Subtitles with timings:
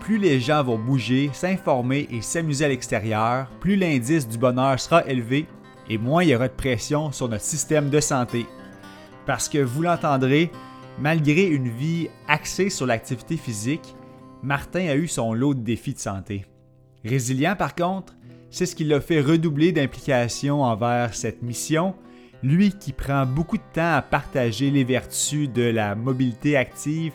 [0.00, 5.06] plus les gens vont bouger, s'informer et s'amuser à l'extérieur, plus l'indice du bonheur sera
[5.06, 5.46] élevé
[5.88, 8.46] et moins il y aura de pression sur notre système de santé.
[9.26, 10.50] Parce que vous l'entendrez,
[10.98, 13.94] malgré une vie axée sur l'activité physique,
[14.42, 16.46] Martin a eu son lot de défis de santé.
[17.04, 18.14] Résilient par contre,
[18.50, 21.94] c'est ce qui l'a fait redoubler d'implication envers cette mission,
[22.42, 27.12] lui qui prend beaucoup de temps à partager les vertus de la mobilité active,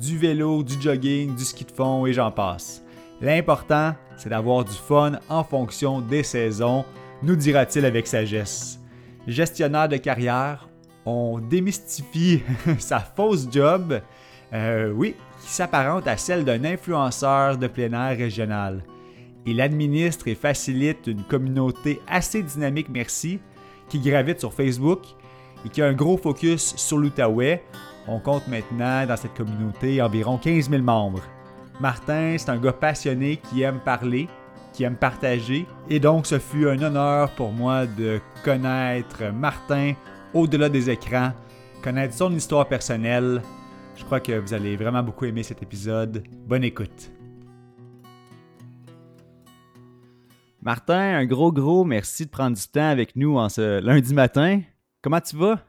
[0.00, 2.82] du vélo, du jogging, du ski de fond et j'en passe.
[3.20, 6.84] L'important, c'est d'avoir du fun en fonction des saisons,
[7.22, 8.78] nous dira-t-il avec sagesse.
[9.26, 10.68] Gestionnaire de carrière,
[11.04, 12.42] on démystifie
[12.78, 14.00] sa fausse job,
[14.52, 18.84] euh, oui, qui s'apparente à celle d'un influenceur de plein air régional.
[19.46, 23.40] Il administre et facilite une communauté assez dynamique, merci,
[23.88, 25.00] qui gravite sur Facebook
[25.64, 27.62] et qui a un gros focus sur l'Outaouais.
[28.10, 31.22] On compte maintenant dans cette communauté environ 15 000 membres.
[31.78, 34.28] Martin, c'est un gars passionné qui aime parler,
[34.72, 39.92] qui aime partager, et donc ce fut un honneur pour moi de connaître Martin
[40.32, 41.32] au-delà des écrans,
[41.82, 43.42] connaître son histoire personnelle.
[43.94, 46.24] Je crois que vous allez vraiment beaucoup aimer cet épisode.
[46.46, 47.10] Bonne écoute.
[50.62, 54.62] Martin, un gros, gros merci de prendre du temps avec nous en ce lundi matin.
[55.02, 55.67] Comment tu vas?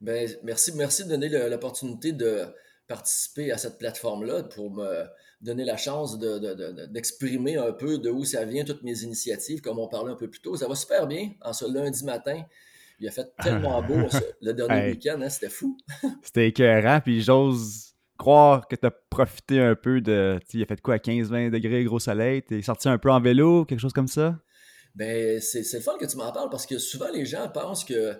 [0.00, 2.46] Ben, merci, merci de donner l'opportunité de
[2.88, 5.04] participer à cette plateforme-là pour me
[5.40, 9.88] donner la chance d'exprimer un peu de où ça vient, toutes mes initiatives, comme on
[9.88, 10.56] parlait un peu plus tôt.
[10.56, 12.42] Ça va super bien en ce lundi matin.
[12.98, 14.06] Il a fait tellement beau
[14.42, 15.76] le dernier week-end, hein, c'était fou.
[16.22, 20.38] c'était écœurant, puis j'ose croire que tu as profité un peu de.
[20.52, 22.42] Il a fait quoi à 15-20 degrés, gros soleil?
[22.42, 24.38] Tu es sorti un peu en vélo, quelque chose comme ça?
[24.94, 28.14] Ben, c'est le fun que tu m'en parles parce que souvent les gens pensent que.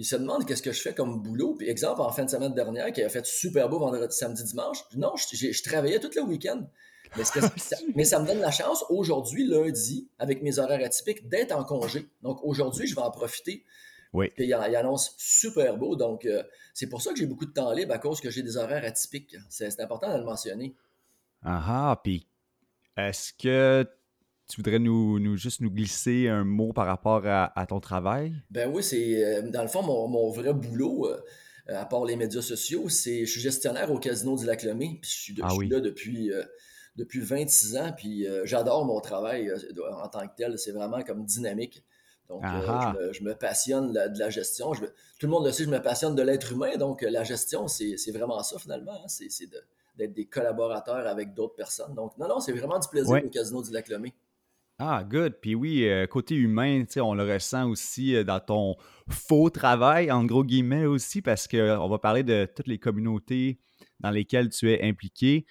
[0.00, 1.56] Ils se demandent qu'est-ce que je fais comme boulot.
[1.56, 4.78] Puis, exemple, en fin de semaine dernière, qui a fait super beau vendredi, samedi, dimanche.
[4.96, 6.66] Non, je, je travaillais tout le week-end.
[7.18, 7.24] Mais,
[7.94, 12.08] mais, ça me donne la chance, aujourd'hui, lundi, avec mes horaires atypiques, d'être en congé.
[12.22, 13.66] Donc, aujourd'hui, je vais en profiter
[14.14, 14.32] oui.
[14.38, 15.96] il, annonce super beau.
[15.96, 18.42] Donc, euh, c'est pour ça que j'ai beaucoup de temps libre à cause que j'ai
[18.42, 19.36] des horaires atypiques.
[19.50, 20.74] C'est important de le mentionner.
[21.42, 22.26] Ah, ah, puis
[22.96, 23.86] est-ce que
[24.50, 28.34] tu voudrais nous, juste nous glisser un mot par rapport à, ton travail?
[28.50, 31.20] Ben oui, c'est euh, dans le fond mon, vrai boulot, euh,
[31.68, 34.98] à part les médias sociaux, c'est je suis gestionnaire au Casino du Lac-Lemay.
[35.00, 36.30] Puis je suis, ah là depuis,
[36.96, 39.52] depuis 26 ans, puis j'adore mon travail
[40.02, 40.58] en tant que tel.
[40.58, 41.84] C'est vraiment comme dynamique.
[42.30, 44.70] Donc, euh, je, me, passionne de la gestion.
[44.72, 44.86] tout
[45.26, 46.76] le monde le sait, je me passionne de l'être humain.
[46.76, 48.92] Donc, euh, la gestion, c'est vraiment ça finalement.
[48.92, 49.08] Hein.
[49.08, 49.46] C'est
[49.96, 51.92] d'être des collaborateurs avec d'autres personnes.
[51.94, 54.14] Donc, non, non, c'est vraiment du plaisir au Casino du Lac-Lemay.
[54.82, 55.34] Ah, good.
[55.40, 58.76] Puis oui, euh, côté humain, on le ressent aussi dans ton
[59.10, 63.60] faux travail, en gros guillemets aussi, parce qu'on va parler de toutes les communautés
[64.00, 65.46] dans lesquelles tu es impliqué,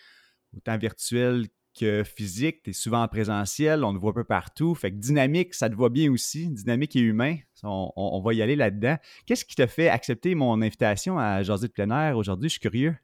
[0.56, 1.45] autant virtuelles
[2.03, 4.75] physique, tu es souvent en présentiel, on te voit un peu partout.
[4.75, 7.38] Fait que dynamique, ça te voit bien aussi, dynamique et humain.
[7.63, 8.97] On, va y aller là-dedans.
[9.25, 12.50] Qu'est-ce qui te fait accepter mon invitation à Jaser de plein aujourd'hui?
[12.50, 12.95] Je suis curieux.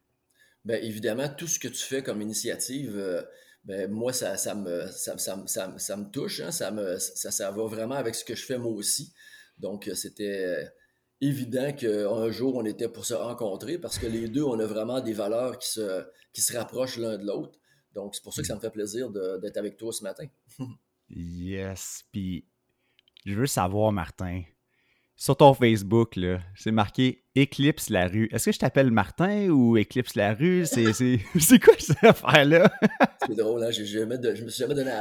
[0.63, 3.21] Bien, évidemment, tout ce que tu fais comme initiative, euh,
[3.65, 6.39] ben, moi, ça, ça, me, ça, ça, me touche.
[6.39, 6.51] Hein.
[6.51, 9.11] ça, me, ça, ça va vraiment avec ce que je fais moi aussi.
[9.57, 10.71] Donc, euh, c'était
[11.19, 15.01] évident qu'un jour, on était pour se rencontrer parce que les deux, on a vraiment
[15.01, 17.57] des valeurs qui se, qui se rapprochent l'un de l'autre.
[17.93, 20.27] Donc, c'est pour ça que ça me fait plaisir d'être avec toi ce matin.
[21.09, 22.03] yes.
[22.11, 22.45] Puis,
[23.25, 24.43] je veux savoir, Martin,
[25.15, 26.19] sur ton Facebook,
[26.55, 28.29] c'est marqué Éclipse la rue.
[28.31, 30.65] Est-ce que je t'appelle Martin ou Éclipse la rue?
[30.65, 32.71] C'est quoi cette affaire-là?
[33.27, 33.71] c'est drôle, hein?
[33.71, 34.05] je ne
[34.43, 34.91] me suis jamais donné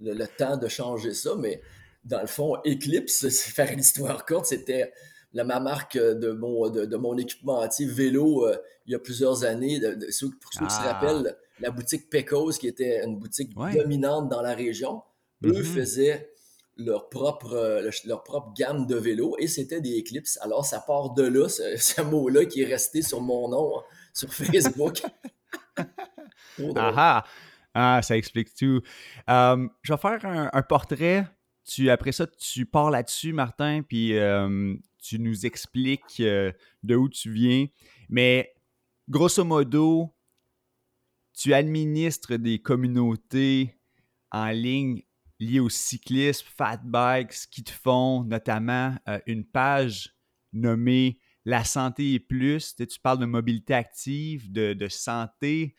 [0.00, 1.60] le, temps de changer ça, mais
[2.04, 4.92] dans le fond, Eclipse, c'est faire une histoire courte, c'était
[5.32, 8.56] la, ma marque de mon, de, mon équipementier vélo euh,
[8.86, 9.80] il y a plusieurs années.
[9.80, 10.92] pour ceux qui se ah.
[10.92, 15.02] rappellent, la boutique Pecos, qui était une boutique dominante dans la région,
[15.44, 15.64] eux mm-hmm.
[15.64, 16.30] faisaient
[16.78, 20.38] leur propre, euh, leur propre gamme de vélos et c'était des Eclipse.
[20.40, 23.82] Alors, ça part de là, ce, mot-là qui est resté sur mon nom hein,
[24.14, 25.02] sur Facebook.
[26.76, 27.24] ah,
[27.74, 28.80] ah, ça explique tout.
[29.28, 31.26] Euh, je vais faire un, portrait.
[31.64, 37.32] Tu, après ça, tu pars là-dessus, Martin, puis euh, tu nous expliques de où tu
[37.32, 37.66] viens.
[38.08, 38.54] Mais
[39.08, 40.14] grosso modo,
[41.36, 43.74] tu administres des communautés
[44.30, 45.02] en ligne
[45.40, 50.14] liées au cyclisme, fat bikes, ski de fond, notamment euh, une page
[50.52, 52.74] nommée La santé est plus.
[52.74, 55.74] Tu, parles de mobilité active, de, santé,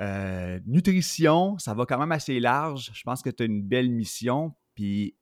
[0.00, 1.58] euh, nutrition.
[1.58, 2.90] Ça va quand même assez large.
[2.94, 4.54] Je pense que tu as une belle mission.
[4.74, 5.16] Puis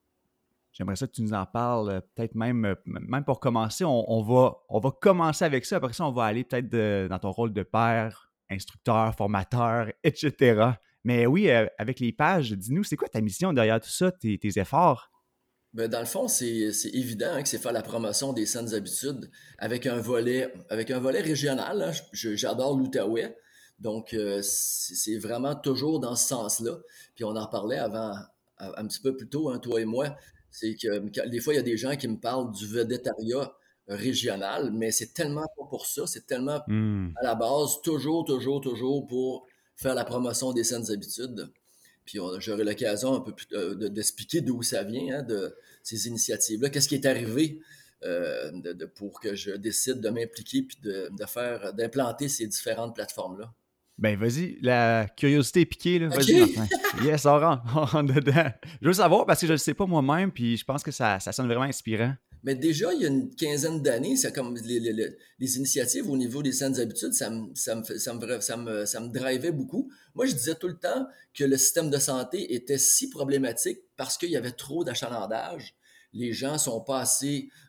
[0.73, 3.85] j'aimerais ça que tu nous en parles, euh, peut-être même, même pour commencer.
[3.85, 5.77] On, va, on va commencer avec ça.
[5.77, 10.73] Après ça, on va aller peut-être dans ton rôle de père, instructeur, formateur, etc.
[11.05, 14.39] Mais oui, euh, avec les pages, dis-nous, c'est quoi ta mission derrière tout ça, tes,
[14.57, 15.11] efforts?
[15.73, 19.31] Ben, dans le fond, c'est évident hein, que c'est faire la promotion des saines habitudes
[19.59, 21.83] avec un volet, avec un volet régional.
[21.83, 21.93] Hein.
[22.13, 23.37] J'adore l'Outaouais.
[23.79, 26.79] Donc, euh, c'est vraiment toujours dans ce sens-là.
[27.15, 28.15] Puis on en parlait avant,
[28.59, 30.17] un petit peu plus tôt, hein, toi et moi.
[30.51, 33.55] C'est que des fois, il y a des gens qui me parlent du vedettariat
[33.89, 37.13] régional, mais c'est tellement pas pour ça, c'est tellement hmm.
[37.17, 39.47] à la base, toujours, toujours, toujours pour
[39.81, 41.51] faire la promotion des saines habitudes.
[42.05, 46.69] Puis j'aurai l'occasion un peu plus euh, d'expliquer d'où ça vient, hein, de ces initiatives-là.
[46.69, 47.61] Qu'est-ce qui est arrivé
[48.03, 53.53] euh, de, pour que je décide de m'impliquer puis de, faire, d'implanter ces différentes plateformes-là?
[53.99, 56.09] Ben, vas-y, la curiosité est piquée, là.
[56.09, 56.55] Vas-y,
[57.05, 58.51] Yes, on rentre, dedans.
[58.81, 60.91] Je veux savoir parce que je ne le sais pas moi-même, puis je pense que
[60.91, 62.15] ça, ça sonne vraiment inspirant.
[62.43, 66.53] Mais déjà, il y a une quinzaine d'années, c'est comme les, initiatives au niveau des
[66.53, 69.91] saines habitudes, ça me, ça, me, ça, me, ça, me, ça me drivait beaucoup.
[70.15, 74.17] Moi, je disais tout le temps que le système de santé était si problématique parce
[74.17, 75.75] qu'il y avait trop d'achalandage.
[76.13, 76.85] Les gens sont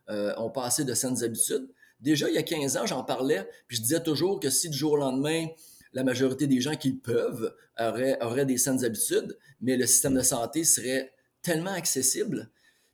[0.10, 1.68] euh, ont pas assez de saines habitudes.
[2.00, 4.78] Déjà, il y a 15 ans, j'en parlais, puis je disais toujours que si du
[4.78, 5.48] jour au lendemain,
[5.94, 10.22] la majorité des gens qui peuvent auraient, auraient des saines habitudes, mais le système de
[10.22, 12.50] santé serait tellement accessible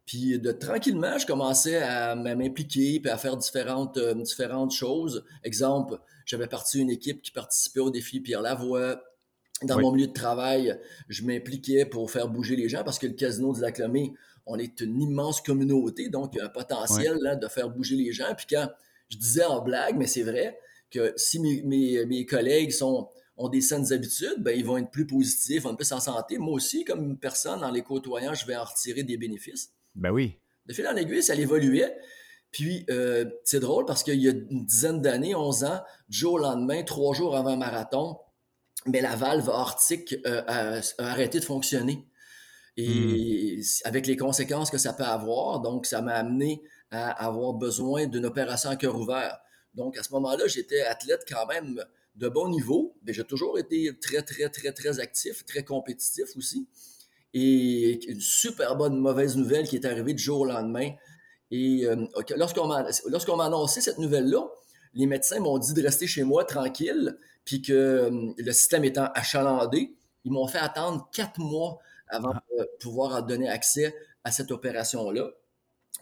[0.07, 5.25] puis de tranquillement, je commençais à m'impliquer puis à faire différentes, euh, différentes choses.
[5.43, 9.03] Exemple, j'avais parti une équipe qui participait au défi Pierre Lavoie.
[9.63, 13.13] Dans mon milieu de travail, je m'impliquais pour faire bouger les gens parce que le
[13.13, 14.13] casino de Laclamé,
[14.45, 17.97] on est une immense communauté, donc il y a un potentiel là, de faire bouger
[17.97, 18.33] les gens.
[18.37, 18.69] Puis quand
[19.09, 20.57] je disais en blague, mais c'est vrai,
[20.89, 25.05] que si mes, mes, collègues sont, ont des saines habitudes, ben, ils vont être plus
[25.05, 26.37] positifs, vont être plus en santé.
[26.37, 29.73] Moi aussi, comme personne, en les côtoyant, je vais en retirer des bénéfices.
[29.97, 30.39] Ben oui.
[30.65, 31.97] De fil en aiguille, ça évoluait.
[32.51, 36.33] Puis, euh, c'est drôle parce qu'il y a une dizaine d'années, 11 ans, du jour
[36.33, 38.17] au lendemain, trois jours avant un marathon,
[38.85, 42.07] mais la valve aortique euh, a, arrêté de fonctionner.
[42.77, 43.61] Et hmm.
[43.85, 46.61] avec les conséquences que ça peut avoir, donc ça m'a amené
[46.91, 49.39] à avoir besoin d'une opération à cœur ouvert.
[49.73, 51.83] Donc, à ce moment-là, j'étais athlète quand même
[52.15, 56.67] de bon niveau, mais j'ai toujours été très, très, très, très actif, très compétitif aussi.
[57.33, 60.91] Et une super bonne mauvaise nouvelle qui est arrivée du jour au lendemain.
[61.51, 64.47] Et euh, lorsqu'on m'a annoncé cette nouvelle-là,
[64.93, 69.09] les médecins m'ont dit de rester chez moi tranquille, puis que euh, le système étant
[69.13, 69.95] achalandé,
[70.25, 71.79] ils m'ont fait attendre quatre mois
[72.09, 72.43] avant ah.
[72.57, 75.29] de pouvoir donner accès à cette opération-là.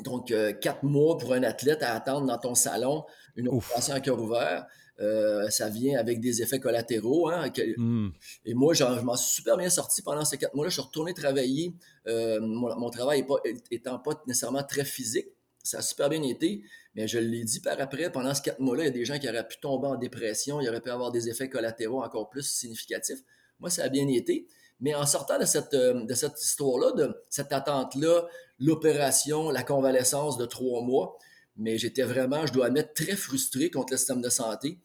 [0.03, 3.05] Donc, euh, quatre mois pour un athlète à attendre dans ton salon
[3.35, 4.65] une opération à cœur ouvert.
[5.01, 7.29] Euh, ça vient avec des effets collatéraux.
[7.29, 8.09] Hein, hmm.
[8.45, 10.69] Et moi, je m'en suis super bien sorti pendant ces quatre mois-là.
[10.69, 11.73] Je suis retourné travailler.
[12.07, 13.25] Euh, mon, travail
[13.71, 15.27] étant pas nécessairement très physique,
[15.63, 16.63] ça a super bien été.
[16.95, 19.19] Mais je l'ai dit par après, pendant ces quatre mois-là, il y a des gens
[19.19, 22.29] qui auraient pu tomber en dépression, il y aurait pu avoir des effets collatéraux encore
[22.29, 23.19] plus significatifs.
[23.59, 24.47] Moi, ça a bien été.
[24.79, 28.27] Mais en sortant de cette, euh, de cette histoire-là, de cette attente-là,
[28.59, 31.17] l'opération, la convalescence de trois mois,
[31.57, 34.79] mais j'étais vraiment, je dois admettre, très frustré contre le système de santé.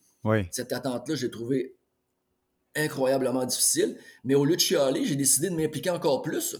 [0.50, 1.76] Cette attente-là, j'ai trouvé
[2.76, 3.96] incroyablement difficile.
[4.24, 6.56] Mais au lieu de chialer, j'ai décidé de m'impliquer encore plus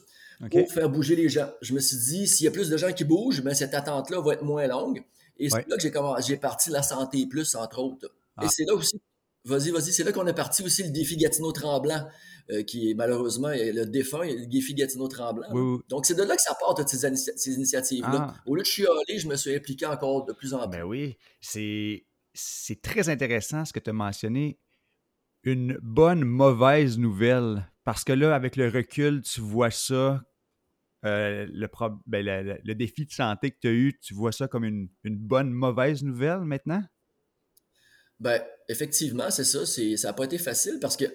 [0.51, 1.51] pour faire bouger les gens.
[1.61, 4.21] Je me suis dit, s'il y a plus de gens qui bougent, ben, cette attente-là
[4.21, 5.05] va être moins longue.
[5.39, 8.07] Et c'est là que j'ai parti la santé plus, entre autres.
[8.41, 8.49] Et ah.
[8.51, 9.01] c'est là aussi,
[9.45, 12.07] vas-y, vas-y, c'est là qu'on est parti aussi le défi Gatineau-Tremblant.
[12.51, 15.81] Euh, qui est malheureusement le défunt, le Guy Gatineau-Tremblant.
[15.89, 18.35] Donc, c'est de là que ça part, toutes ces, initiatives-là.
[18.35, 18.35] Ah.
[18.45, 20.79] Au lieu de chialer, je me suis impliqué encore de plus en plus.
[20.79, 22.05] Ben oui, c'est
[22.83, 24.59] très intéressant ce que tu as mentionné.
[25.43, 27.67] Une bonne, mauvaise nouvelle.
[27.85, 30.23] Parce que là, avec le recul, tu vois ça,
[31.07, 31.69] euh, le,
[32.07, 32.25] ben,
[32.63, 36.03] le, défi de santé que tu as eu, tu vois ça comme une, bonne, mauvaise
[36.03, 36.83] nouvelle maintenant?
[38.19, 39.65] Ben, effectivement, c'est ça.
[39.65, 41.07] Ça n'a pas été facile parce que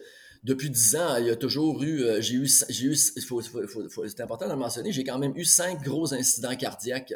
[0.44, 4.52] depuis dix ans, il y a toujours eu, euh, j'ai eu, eu, c'est important de
[4.52, 7.14] le mentionner, j'ai quand même eu cinq gros incidents cardiaques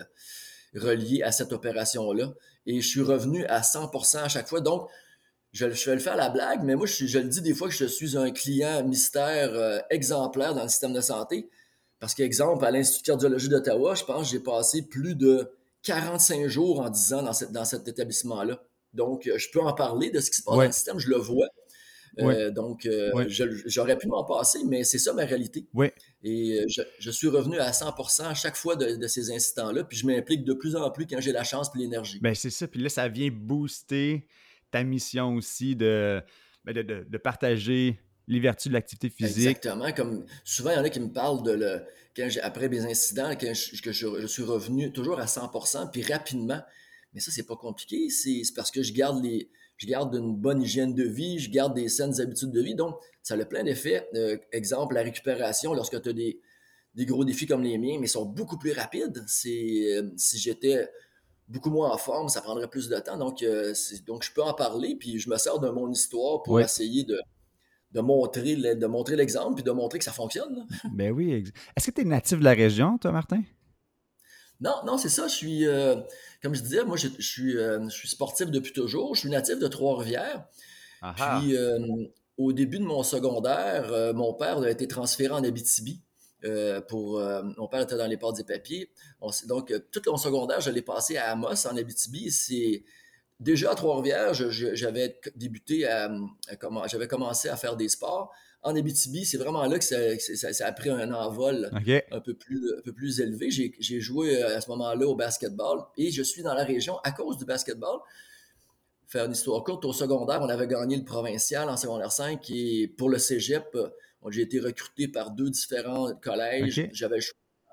[0.76, 2.34] reliés à cette opération-là.
[2.66, 4.62] Et je suis revenu à 100% à chaque fois.
[4.62, 4.90] Donc,
[5.52, 7.74] je, vais le faire à la blague, mais moi, je, le dis des fois que
[7.74, 11.50] je suis un client mystère euh, exemplaire dans le système de santé.
[12.00, 15.52] Parce qu'exemple, à l'Institut de cardiologie d'Ottawa, je pense que j'ai passé plus de
[15.84, 18.62] 45 jours en 10 ans dans, dans cet établissement-là.
[18.94, 21.10] Donc, euh, je peux en parler de ce qui se passe dans le système, je
[21.10, 21.48] le vois.
[22.52, 22.88] Donc,
[23.66, 25.68] j'aurais pu m'en passer, mais c'est ça ma réalité.
[25.74, 25.88] Oui.
[26.24, 30.44] Et je, suis revenu à 100% à chaque fois de, ces incidents-là, puis je m'implique
[30.44, 32.20] de plus en plus quand j'ai la chance et l'énergie.
[32.22, 34.28] Ben c'est ça, puis là, ça vient booster
[34.72, 36.22] ta mission aussi de,
[36.66, 38.00] ben, de partager
[38.30, 39.48] les vertus de l'activité physique.
[39.48, 39.92] Exactement.
[39.92, 41.82] Comme souvent, il y en a qui me parlent de le,
[42.16, 46.62] quand après mes incidents, quand je, que je, suis revenu toujours à 100%, puis rapidement.
[47.14, 48.10] Mais ça, c'est pas compliqué.
[48.10, 49.50] C'est parce que je garde les,
[49.80, 52.76] je garde une bonne hygiène de vie, je garde des saines habitudes de vie.
[52.76, 54.08] Donc, ça a plein d'effets.
[54.14, 56.42] Euh, exemple, la récupération, lorsque tu as des,
[56.96, 59.24] des, gros défis comme les miens, mais sont beaucoup plus rapides.
[59.26, 60.90] C'est euh, si j'étais
[61.48, 63.18] beaucoup moins en forme, ça prendrait plus de temps.
[63.18, 63.74] Donc, euh,
[64.06, 67.18] donc je peux en parler, puis je me sers de mon histoire pour essayer de,
[67.94, 70.68] de montrer, de montrer l'exemple puis de montrer que ça fonctionne.
[70.94, 71.46] ben oui.
[71.78, 73.44] Est-ce que tu es natif de la région, toi, Martin?
[74.62, 75.28] Non, non, c'est ça.
[75.28, 75.96] Je suis, euh,
[76.42, 79.16] comme je disais, moi, je, suis, euh, je suis sportif depuis toujours.
[79.16, 80.46] Je suis natif de Trois-Rivières.
[81.16, 81.80] Puis, euh,
[82.38, 86.02] au début de mon secondaire, mon père a été transféré en Abitibi.
[86.88, 87.22] pour,
[87.58, 88.92] mon père était dans les ports des papiers.
[89.48, 92.32] donc, tout mon secondaire, je l'ai passé à Amos, en Abitibi.
[92.32, 92.84] C'est
[93.40, 96.12] déjà à Trois-Rivières, j'avais débuté à,
[96.88, 98.32] j'avais commencé à faire des sports.
[98.62, 101.70] En Abitibi, c'est vraiment là que ça, a pris un envol
[102.12, 103.50] un, peu plus, un peu plus élevé.
[103.52, 107.12] J'ai joué euh, à ce moment-là au basketball et je suis dans la région à
[107.12, 108.00] cause du basketball.
[109.08, 112.94] Faire une histoire courte, au secondaire, on avait gagné le provincial en secondaire 5 et
[112.98, 113.88] pour le cégep, euh,
[114.30, 116.90] j'ai été recruté par deux différents collèges.
[116.92, 117.20] J'avais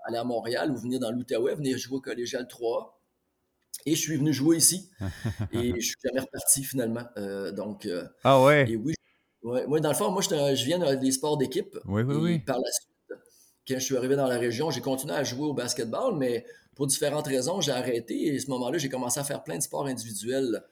[0.05, 2.96] aller à Montréal ou venir dans l'Outaouais, venir jouer au collégial 3
[3.85, 4.91] et je suis venu jouer ici.
[5.53, 7.05] et je suis jamais reparti finalement.
[7.17, 8.71] Euh, donc, euh, ah ouais?
[8.71, 8.95] Et oui,
[9.43, 11.79] dans le fond, moi, je, viens des sports d'équipe.
[11.85, 12.39] Oui, oui, oui.
[12.41, 12.89] Par la suite,
[13.69, 16.87] quand je suis arrivé dans la région, j'ai continué à jouer au basketball, mais pour
[16.87, 18.27] différentes raisons, j'ai arrêté.
[18.27, 20.65] Et à ce moment-là, j'ai commencé à faire plein de sports individuels,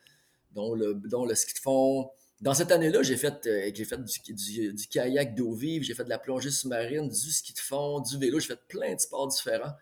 [0.52, 2.10] dont le, dont le ski de fond.
[2.40, 6.04] Dans cette année-là, j'ai fait, euh, j'ai fait du, du kayak d'eau vive, j'ai fait
[6.04, 8.40] de la plongée sous-marine, du ski de fond, du vélo.
[8.40, 9.72] J'ai fait plein de sports différents.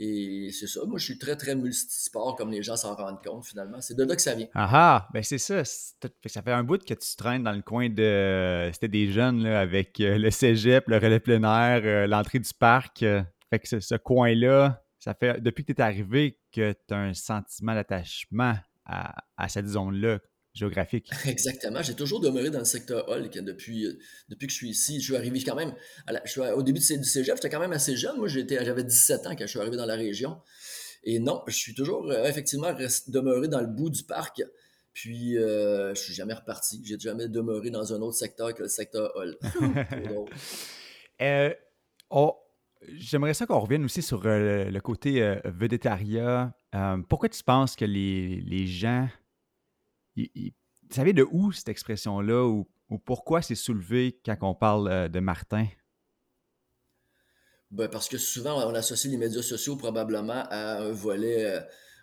[0.00, 3.44] Et c'est ça, moi je suis très très multisport comme les gens s'en rendent compte
[3.44, 3.80] finalement.
[3.80, 4.46] C'est de là que ça vient.
[4.54, 5.64] Ah ah, ben c'est ça.
[5.64, 8.70] Ça fait un bout que tu traînes dans le coin de.
[8.72, 12.54] C'était des jeunes là, avec euh, le cégep, le relais plein air, euh, l'entrée du
[12.54, 13.02] parc.
[13.02, 16.98] Euh, fait que ce coin-là, ça fait depuis que tu es arrivé que tu as
[16.98, 20.20] un sentiment d'attachement à, à cette zone-là
[20.58, 21.10] géographique.
[21.26, 21.82] Exactement.
[21.82, 23.98] J'ai toujours demeuré dans le secteur Hall depuis, euh,
[24.28, 25.00] depuis que je suis ici.
[25.00, 25.74] Je suis arrivé quand même,
[26.54, 28.18] au début du cégep, j'étais quand même assez jeune.
[28.18, 30.38] Moi, j'avais 17 ans quand je suis arrivé dans la région.
[31.04, 32.74] Et non, je suis toujours euh, effectivement
[33.06, 34.42] demeuré dans le bout du parc.
[34.92, 36.82] Puis, euh, je suis jamais reparti.
[36.84, 39.38] J'ai jamais demeuré dans un autre secteur que le secteur Hall.
[42.96, 46.54] J'aimerais ça qu'on revienne aussi sur le côté végétarien.
[47.08, 49.08] pourquoi tu penses que les, les gens
[50.34, 50.52] il,
[50.90, 52.66] savez de où cette expression-là ou,
[53.04, 55.66] pourquoi c'est soulevé quand on parle euh, de Martin?
[57.70, 61.60] Ben parce que souvent, on associe les médias sociaux probablement à un volet, euh,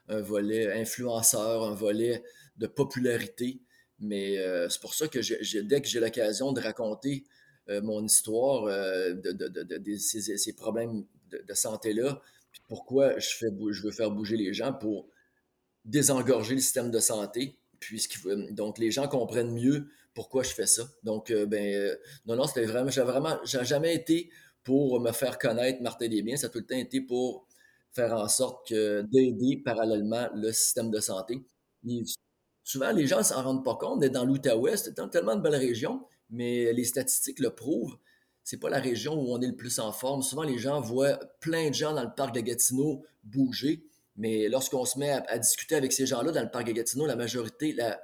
[0.10, 2.24] un volet influenceur, un volet
[2.58, 3.62] de popularité.
[3.98, 5.20] Mais euh, c'est pour ça que
[5.62, 7.26] dès que j'ai l'occasion de raconter
[7.82, 12.22] mon histoire de, ces, problèmes de, santé-là,
[12.68, 15.08] pourquoi je veux faire bouger les gens pour
[15.84, 17.58] désengorger le système de santé,
[18.52, 20.84] donc, les gens comprennent mieux pourquoi je fais ça.
[21.04, 24.30] Donc, euh, ben, euh, non, non, c'était vraiment, j'ai vraiment, j'ai jamais été
[24.64, 26.38] pour me faire connaître Martin Desbiens.
[26.38, 27.48] Ça a tout le temps été pour
[27.92, 31.46] faire en sorte que d'aider parallèlement le système de santé.
[32.64, 34.78] souvent, les gens ne s'en rendent pas compte d'être dans l'Outaouais.
[34.78, 37.98] C'est tellement de belles régions, mais les statistiques le prouvent.
[38.44, 40.22] C'est pas la région où on est le plus en forme.
[40.22, 43.84] Souvent, les gens voient plein de gens dans le parc de Gatineau bouger,
[44.16, 47.16] mais lorsqu'on se met à, discuter avec ces gens-là dans le parc de Gatineau, la
[47.16, 48.02] majorité, la,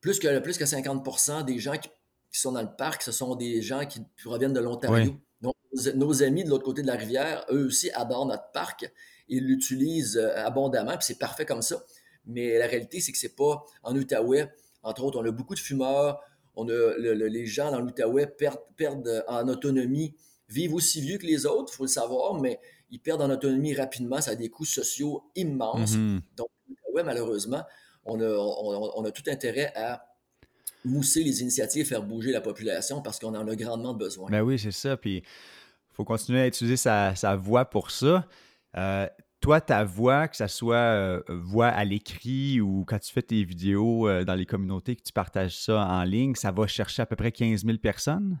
[0.00, 1.88] plus, que, plus que 50% des gens qui,
[2.30, 5.16] sont dans le parc, ce sont des gens qui proviennent de l'Ontario.
[5.40, 5.54] Donc,
[5.94, 8.92] nos, amis de l'autre côté de la rivière, eux aussi adorent notre parc.
[9.28, 11.82] Ils l'utilisent euh, abondamment, puis c'est parfait comme ça.
[12.26, 14.46] Mais la réalité, c'est que c'est pas en Outaouais.
[14.82, 16.20] Entre autres, on a beaucoup de fumeurs.
[16.54, 20.14] On a les gens dans l'Outaouais perdent, perdent en autonomie,
[20.48, 23.74] vivent aussi vieux que les autres, il faut le savoir, mais ils perdent en autonomie
[23.74, 25.92] rapidement, ça a des coûts sociaux immenses.
[25.92, 26.20] Mm-hmm.
[26.36, 26.48] Donc,
[26.94, 27.62] ouais, malheureusement,
[28.04, 30.04] on a, tout intérêt à
[30.84, 34.30] mousser les initiatives, faire bouger la population parce qu'on en a grandement besoin.
[34.30, 34.96] Ben oui, c'est ça.
[34.96, 38.26] Puis, il faut continuer à utiliser sa, voix pour ça.
[38.76, 39.06] Euh,
[39.40, 43.44] toi, ta voix, que ce soit euh, voix à l'écrit ou quand tu fais tes
[43.44, 47.06] vidéos euh, dans les communautés, que tu partages ça en ligne, ça va chercher à
[47.06, 48.38] peu près 15 000 personnes?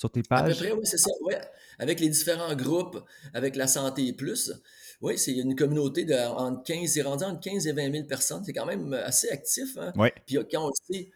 [0.00, 0.40] Sur tes pages?
[0.40, 1.10] À peu près, oui, c'est ça.
[1.22, 1.38] Ouais
[1.80, 3.02] avec les différents groupes,
[3.32, 4.52] avec la santé plus.
[5.00, 8.44] Oui, c'est une communauté de entre 15, c'est rendu entre 15 et 20 000 personnes.
[8.44, 9.78] C'est quand même assez actif.
[9.78, 9.92] Hein?
[10.26, 11.10] Puis quand on sait,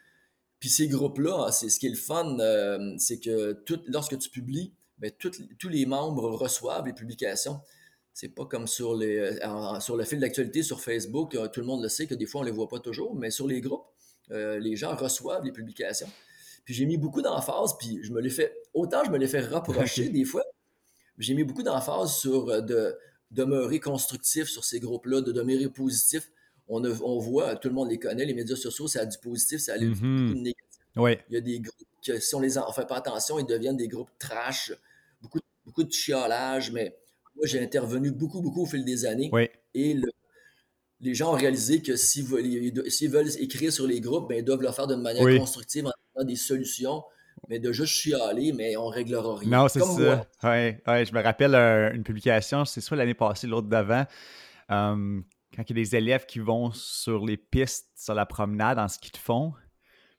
[0.58, 4.30] Puis ces groupes-là, c'est ce qui est le fun, euh, c'est que tout, lorsque tu
[4.30, 7.60] publies, ben, tous les membres reçoivent les publications.
[8.14, 11.66] C'est pas comme sur, les, euh, sur le fil d'actualité sur Facebook, euh, tout le
[11.66, 13.84] monde le sait que des fois on les voit pas toujours, mais sur les groupes,
[14.30, 16.08] les gens reçoivent les publications.
[16.64, 19.40] Puis j'ai mis beaucoup d'emphase, puis je me l'ai fait, autant je me l'ai fait
[19.40, 20.44] rapprocher des fois,
[21.18, 22.96] j'ai mis beaucoup d'emphase sur de
[23.30, 26.30] demeurer constructif sur ces groupes-là, de demeurer positif
[26.68, 29.74] on, voit, tout le monde les connaît, les médias sociaux, ça a du positif, ça
[29.74, 30.34] a du mm-hmm.
[30.34, 31.24] négatif.
[31.28, 33.76] Il y a des groupes que, si on les en fait pas attention, ils deviennent
[33.76, 34.72] des groupes trash,
[35.20, 36.96] beaucoup, beaucoup de chiolage, mais
[37.36, 39.30] moi, j'ai intervenu beaucoup, beaucoup au fil des années.
[39.74, 39.96] Et
[41.00, 44.72] les gens ont réalisé que s'ils veulent, écrire sur les groupes, ben, ils doivent le
[44.72, 47.02] faire d'une manière constructive, en donnant des solutions,
[47.48, 49.48] mais de juste chialer, mais on réglera rien.
[49.48, 50.26] Non, c'est ça.
[50.42, 54.04] Ouais, je me rappelle euh, une publication, c'est soit l'année passée, l'autre d'avant.
[54.70, 55.20] Euh,
[55.54, 58.88] quand il y a des élèves qui vont sur les pistes, sur la promenade, en
[58.88, 59.52] ski de fond,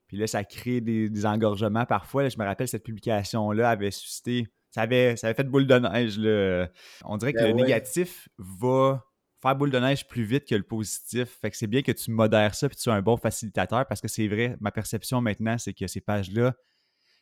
[0.07, 2.29] puis là, ça crée des, engorgements parfois.
[2.29, 4.47] je me rappelle, cette publication-là avait suscité.
[4.71, 6.17] Ça avait, ça avait fait boule de neige.
[6.19, 6.67] Là.
[7.05, 9.03] On dirait que ben le négatif va
[9.41, 11.39] faire boule de neige plus vite que le positif.
[11.41, 14.01] Fait que c'est bien que tu modères ça puis tu sois un bon facilitateur parce
[14.01, 16.55] que c'est vrai, ma perception maintenant, c'est que ces pages-là,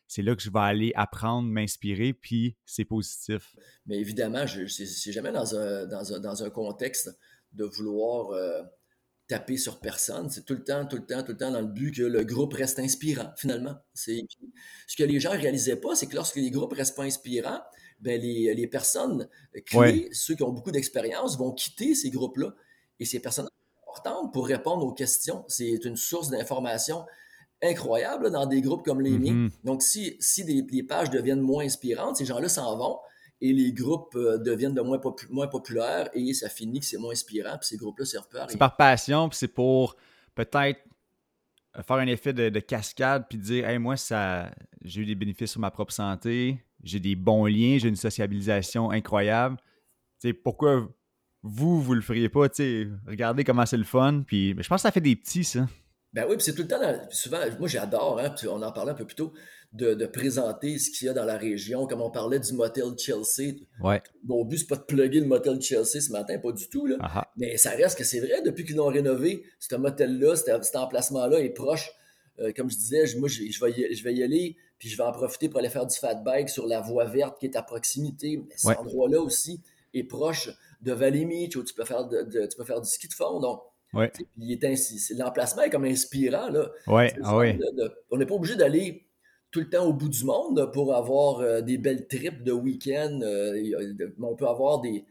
[0.06, 3.56] c'est là que je vais aller apprendre, m'inspirer, puis c'est positif.
[3.86, 7.10] Mais évidemment, je c'est jamais dans un, dans un contexte
[7.52, 8.62] de vouloir euh,
[9.26, 10.28] taper sur personne.
[10.30, 12.24] C'est tout le temps, tout le temps, tout le temps dans le but que le
[12.24, 13.76] groupe reste inspirant, finalement.
[13.94, 14.26] C'est,
[14.86, 17.04] ce que les gens ne réalisaient pas, c'est que lorsque les groupes ne restent pas
[17.04, 17.60] inspirants,
[18.00, 19.28] ben les, les personnes
[19.66, 22.54] clés, ceux qui ont beaucoup d'expérience, vont quitter ces groupes-là.
[23.00, 23.48] Et ces personnes
[23.82, 25.44] importantes pour répondre aux questions.
[25.48, 27.04] C'est une source d'information
[27.64, 29.32] incroyable dans des groupes comme les miens.
[29.32, 29.50] Mm-hmm.
[29.64, 32.98] Donc, si, si les pages deviennent moins inspirantes, ces gens-là s'en vont
[33.40, 37.12] et les groupes euh, deviennent de moins, moins populaires et ça finit que c'est moins
[37.12, 38.48] inspirant, puis ces groupes-là servent pas à rien.
[38.50, 39.96] C'est par passion, puis c'est pour
[40.34, 40.80] peut-être
[41.86, 44.50] faire un effet de, cascade, puis dire Hey, moi, ça
[44.82, 48.90] j'ai eu des bénéfices sur ma propre santé, j'ai des bons liens, j'ai une sociabilisation
[48.90, 49.56] incroyable.
[50.42, 50.88] pourquoi
[51.42, 52.48] vous, vous le feriez pas?
[53.06, 55.66] regardez comment c'est le fun, puis je pense que ça fait des petits, ça.
[56.14, 58.94] Ben oui, puis c'est tout le temps, souvent, moi j'adore, hein, on en parlait un
[58.94, 59.32] peu plus tôt,
[59.72, 63.56] de, présenter ce qu'il y a dans la région, comme on parlait du motel Chelsea.
[63.82, 64.00] Ouais.
[64.22, 67.26] Mon but, c'est pas de plugger le motel Chelsea ce matin, pas du tout, là.
[67.36, 71.50] mais ça reste que c'est vrai, depuis qu'ils l'ont rénové, ce motel-là, cet, emplacement-là est
[71.50, 71.90] proche.
[72.38, 75.02] Euh, comme je disais, moi, je, vais y, je vais y aller, puis je vais
[75.02, 77.62] en profiter pour aller faire du fat bike sur la voie verte qui est à
[77.62, 78.36] proximité.
[78.38, 79.60] Mais cet endroit-là aussi
[79.92, 80.50] est proche
[80.80, 83.40] de Valley Beach, où tu peux faire, tu peux faire du ski de fond.
[83.40, 83.62] Donc,
[83.94, 84.12] Ouais.
[85.16, 86.48] L'emplacement est comme inspirant.
[86.48, 86.70] Là.
[86.86, 87.36] Ouais, ah
[88.10, 89.06] on n'est pas obligé d'aller
[89.50, 93.20] tout le temps au bout du monde pour avoir euh, des belles trips de week-end.
[93.22, 93.54] Euh,
[94.20, 95.04] on peut avoir des,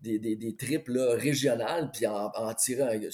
[0.00, 3.08] des, des, trips régionales puis en, tirer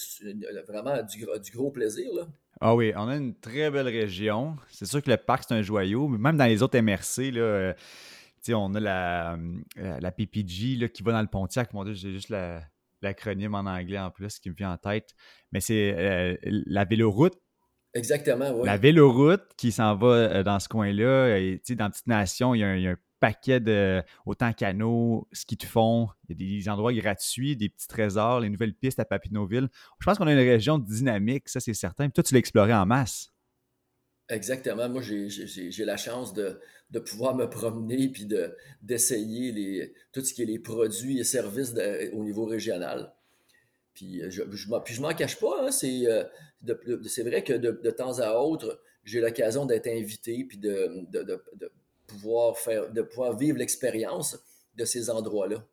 [0.68, 2.12] vraiment du, du, gros plaisir.
[2.14, 2.26] Là.
[2.60, 4.56] Ah oui, on a une très belle région.
[4.70, 7.40] C'est sûr que le parc, c'est un joyau, mais même dans les autres MRC, là,
[7.40, 7.74] euh,
[8.50, 9.38] on a la,
[9.76, 11.72] la, PPG là, qui va dans le Pontiac.
[11.72, 12.60] Mon Dieu, j'ai juste la,
[13.04, 15.10] l'acronyme en anglais en plus qui me vient en tête.
[15.52, 17.34] Mais c'est euh, la véloroute.
[17.94, 18.66] Exactement, oui.
[18.66, 21.38] La véloroute qui s'en va euh, dans ce coin-là.
[21.76, 26.38] Dans Petite Nation, il y, a un, paquet de autant canaux, ski de fond, il
[26.42, 29.70] y a des endroits gratuits, des petits trésors, les nouvelles pistes à Papineauville.
[30.00, 32.10] Je pense qu'on a une région dynamique, ça c'est certain.
[32.10, 33.30] toi, tu l'as exploré en masse.
[34.28, 34.88] Exactement.
[34.88, 36.60] Moi, j'ai la chance de,
[36.94, 38.26] de pouvoir me promener puis
[38.80, 41.74] d'essayer les, tout ce qui est les produits et services
[42.12, 43.12] au niveau régional.
[43.94, 46.24] Puis euh, je ne m'en cache pas, hein, euh,
[47.04, 51.42] c'est vrai que de, temps à autre, j'ai l'occasion d'être invité puis de, de,
[52.06, 54.38] pouvoir faire, de pouvoir vivre l'expérience
[54.76, 55.66] de ces endroits-là.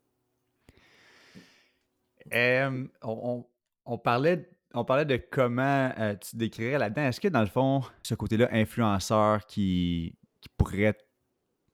[3.03, 3.45] on,
[3.85, 7.03] on, parlait, on parlait de comment euh, tu décrirais là-dedans.
[7.03, 10.97] Est-ce que dans le fond, ce côté-là, influenceur qui, qui pourrait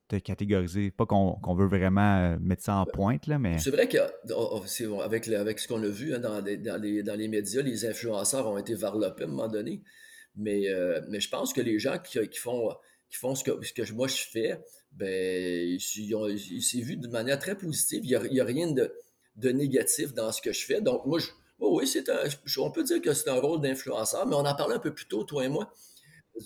[0.08, 0.92] te catégoriser.
[0.92, 3.60] Pas qu'on veut vraiment euh, mettre ça en pointe, là, mais.
[3.60, 7.28] C'est vrai qu'avec avec ce qu'on a vu hein, dans, les, dans, les, dans, les,
[7.28, 9.82] médias, les influenceurs ont été varlopés à un moment donné.
[10.36, 12.70] Mais, euh, mais je pense que les gens qui, qui font,
[13.10, 14.60] qui font ce, que, ce que moi je fais,
[14.92, 18.02] ben, ils s'est vu de manière très positive.
[18.04, 18.94] Il n'y a, a, rien de,
[19.36, 20.82] de, négatif dans ce que je fais.
[20.82, 21.28] Donc, moi, je,
[21.60, 22.06] oui, c'est
[22.58, 25.08] on peut dire que c'est un rôle d'influenceur, mais on en parlait un peu plus
[25.08, 25.72] tôt, toi et moi,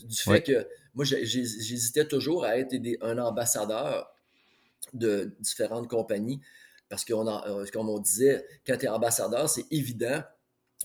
[0.03, 4.13] du fait que moi, j'hésitais toujours à être un ambassadeur
[4.93, 6.41] de différentes compagnies
[6.91, 10.21] parce qu'on euh, comme on disait, quand tu es ambassadeur, c'est évident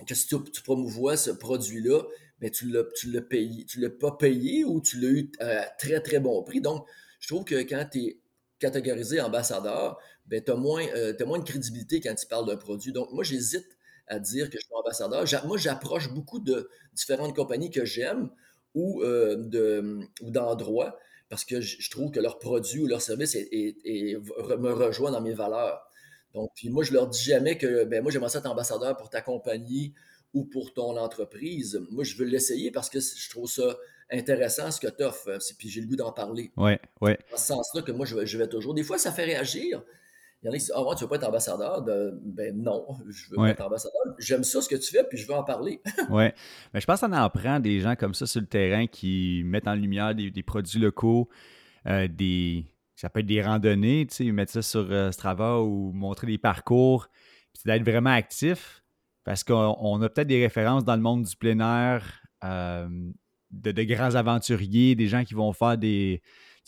[0.07, 2.03] que si tu, promouvois ce produit-là,
[2.41, 5.65] mais ben, tu ne l'as payé, tu l'as pas payé ou tu l'as eu à
[5.79, 6.61] très, très bon prix.
[6.61, 6.87] Donc,
[7.19, 8.21] je trouve que quand tu es
[8.61, 12.93] catégorisé ambassadeur, ben, tu as, euh, as, moins de crédibilité quand tu parles d'un produit.
[12.93, 13.67] Donc, moi, j'hésite
[14.07, 15.25] à dire que je suis ambassadeur.
[15.47, 18.31] Moi, j'approche beaucoup de différentes compagnies que j'aime
[18.75, 20.99] ou, de, ou d'endroits
[21.29, 25.83] parce que je, trouve que leur produit ou leur service me rejoint dans mes valeurs.
[26.35, 29.11] Donc, puis moi, je leur dis jamais que ben, moi, j'aimerais ça être ambassadeur pour
[29.11, 29.95] ta compagnie
[30.35, 31.81] ou pour ton entreprise.
[31.91, 33.77] Moi, je veux l'essayer parce que je trouve ça
[34.11, 35.39] intéressant ce que tu offres.
[35.59, 36.53] Puis j'ai le goût d'en parler.
[36.57, 37.13] Oui, oui.
[37.31, 38.75] Dans ce sens-là que moi, je vais, je vais, toujours.
[38.75, 39.83] Des fois, ça fait réagir.
[40.43, 43.31] Il y en a qui disent Ah, tu veux pas être ambassadeur Ben non, je
[43.31, 44.01] veux pas être ambassadeur.
[44.19, 45.81] J'aime ça ce que tu fais, puis je veux en parler.
[46.11, 46.27] oui.
[46.73, 49.69] Mais je pense qu'on en prend des gens comme ça sur le terrain qui mettent
[49.69, 51.29] en lumière des, produits locaux,
[51.87, 52.67] euh, des.
[52.95, 56.39] Ça peut être des randonnées, tu sais, mettre ça sur euh, Strava ou montrer des
[56.39, 57.09] parcours,
[57.53, 58.83] puis d'être vraiment actif
[59.27, 62.89] parce qu'on a peut-être des références dans le monde du plein air, euh,
[63.51, 66.23] de, de, grands aventuriers, des gens qui vont faire des,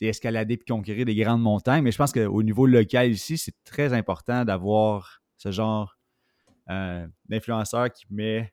[0.06, 1.82] escalader puis conquérir des grandes montagnes.
[1.82, 5.98] Mais je pense qu'au niveau local ici, c'est très important d'avoir ce genre
[6.70, 8.52] euh, d'influenceur qui met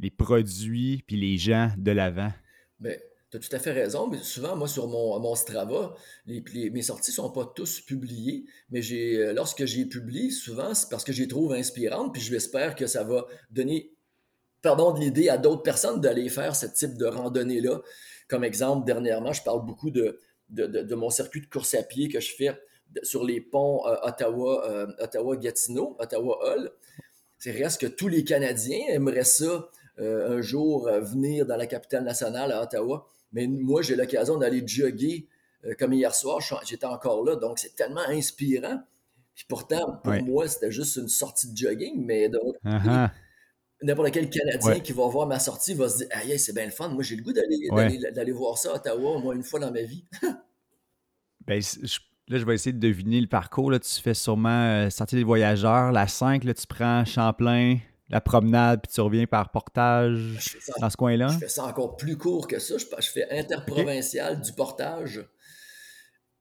[0.00, 2.32] les produits puis les gens de l'avant.
[2.80, 2.98] Ben,
[3.30, 5.94] tu as tout à fait raison, mais souvent, moi, sur mon, mon Strava,
[6.26, 10.88] les, mes sorties ne sont pas tous publiées, mais euh, lorsque j'ai publié, souvent, c'est
[10.88, 13.92] parce que je les trouve inspirantes, puis je l'espère que ça va donner,
[14.62, 17.80] pardon, de l'idée à d'autres personnes d'aller faire ce type de randonnée-là.
[18.28, 20.18] Comme exemple, dernièrement, je parle beaucoup de,
[20.50, 22.58] de, mon circuit de course à pied que je fais
[23.02, 26.70] sur les ponts euh, Ottawa, euh, Ottawa-Gatineau, Ottawa-Hull.
[27.38, 32.50] C'est reste que tous les Canadiens aimeraient ça un jour venir dans la capitale nationale
[32.50, 33.06] à Ottawa.
[33.32, 35.28] Mais moi, j'ai l'occasion d'aller jogger
[35.78, 36.40] comme hier soir.
[36.66, 38.80] J'étais encore là, donc c'est tellement inspirant.
[39.34, 43.10] Puis pourtant, pour moi, c'était juste une sortie de jogging, mais uh-huh.
[43.82, 46.70] N'importe quel Canadien qui va voir ma sortie va se dire Aïe, c'est bien le
[46.70, 46.88] fun.
[46.88, 49.82] Moi, j'ai le goût d'aller voir ça à Ottawa au moins une fois dans ma
[49.82, 50.04] vie.
[51.46, 51.60] ben,
[52.28, 53.70] là, je vais essayer de deviner le parcours.
[53.70, 53.78] Là.
[53.78, 55.92] Tu fais sûrement euh, sortir des voyageurs.
[55.92, 60.38] La 5, là, tu prends Champlain, la promenade, puis tu reviens par portage
[60.80, 61.28] dans ce coin-là?
[61.28, 62.76] Je fais ça encore plus court que ça.
[62.78, 65.24] Je, fais interprovincial du portage.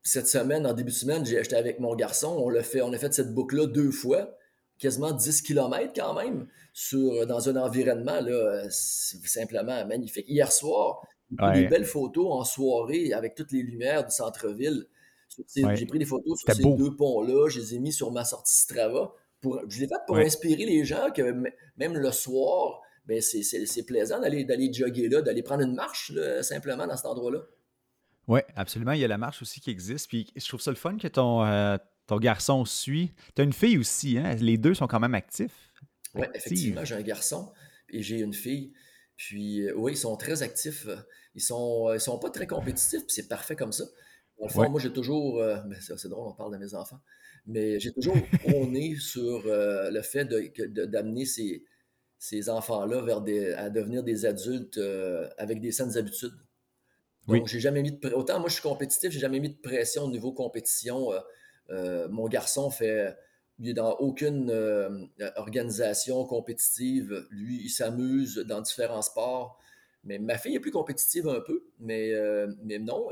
[0.02, 2.36] Cette semaine, en début de semaine, j'ai acheté avec mon garçon.
[2.38, 4.36] On, fait, on a fait cette boucle-là deux fois,
[4.78, 10.26] quasiment 10 km quand même, sur, dans un environnement là, simplement magnifique.
[10.28, 14.88] Hier soir, des belles photos en soirée avec toutes les lumières du centre-ville.
[15.56, 18.56] J'ai pris des photos sur ces deux ponts-là, je les ai mis sur ma sortie
[18.56, 19.14] Strava
[19.70, 21.22] je l'ai fait pour inspirer les gens que
[21.78, 26.96] même le soir, ben c'est plaisant d'aller jogger là, d'aller prendre une marche simplement dans
[26.96, 27.40] cet endroit-là.
[28.28, 28.94] Oui, absolument.
[28.94, 30.08] Il y a la marche aussi qui existe.
[30.08, 33.12] Puis je trouve ça le fun que ton, euh, ton garçon suit.
[33.36, 34.36] Tu as une fille aussi, hein?
[34.36, 35.73] Les deux sont quand même actifs.
[36.16, 37.52] Oui, effectivement, j'ai un garçon
[37.90, 38.74] et j'ai une fille.
[39.16, 40.88] Puis euh, oui, ils sont très actifs.
[41.36, 43.86] Ils sont, ils sont pas très compétitifs, puis c'est parfait comme ça.
[44.40, 45.40] moi, j'ai toujours.
[45.42, 47.02] Euh, ben, c'est drôle, on parle de mes enfants.
[47.46, 51.66] Mais j'ai toujours prôné sur euh, le fait d'amener ces,
[52.18, 56.34] ces enfants-là vers des, à devenir des adultes euh, avec des saines habitudes.
[57.28, 60.04] Donc, j'ai jamais mis de Autant moi, je suis compétitif, j'ai jamais mis de pression
[60.04, 61.10] au niveau compétition.
[61.70, 63.16] Euh, mon garçon fait.
[63.60, 64.52] Il est dans aucune
[65.36, 67.26] organisation compétitive.
[67.30, 69.60] Lui, il s'amuse dans différents sports.
[70.04, 71.64] Mais ma fille est plus compétitive un peu.
[71.80, 72.14] Mais,
[72.64, 73.10] mais non,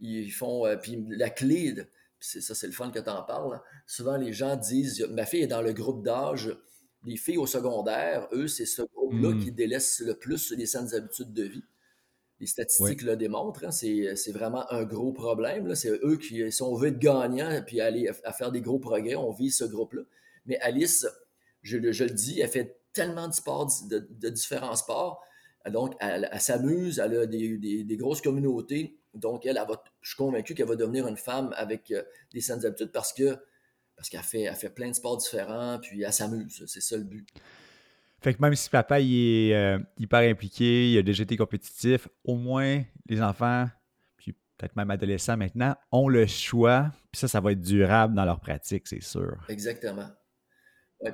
[0.00, 0.64] ils font.
[0.80, 1.74] puis la clé
[2.22, 3.60] ça, c'est le fun que tu en parles.
[3.86, 6.56] Souvent, les gens disent Ma fille est dans le groupe d'âge.
[7.04, 9.40] Les filles au secondaire, eux, c'est ce groupe-là hmm.
[9.40, 11.64] qui délaisse le plus les saines habitudes de vie.
[12.42, 13.64] Les statistiques le démontrent.
[13.64, 13.70] Hein.
[13.70, 15.74] c'est vraiment un gros problème.
[15.74, 19.14] C'est eux qui, si on veut être gagnant puis aller à faire des gros progrès,
[19.14, 20.02] on vit ce groupe-là.
[20.44, 21.06] Mais Alice,
[21.62, 25.24] je, le dis, elle fait tellement de sports, de, différents sports.
[25.70, 29.60] Donc, elle, s'amuse, elle a des grosses communautés donc, elle,
[30.00, 32.02] je suis convaincu qu'elle va devenir une femme avec euh,
[32.32, 33.36] des saines habitudes parce que
[33.96, 36.64] parce qu'elle fait, elle fait plein de sports différents, puis elle s'amuse.
[36.66, 37.28] C'est ça le but.
[38.22, 42.06] Fait que même si papa il est euh, hyper impliqué, il a déjà été compétitif,
[42.22, 43.66] au moins les enfants,
[44.16, 48.24] puis peut-être même adolescents maintenant, ont le choix, puis ça, ça va être durable dans
[48.24, 49.44] leur pratique, c'est sûr.
[49.48, 50.06] Exactement.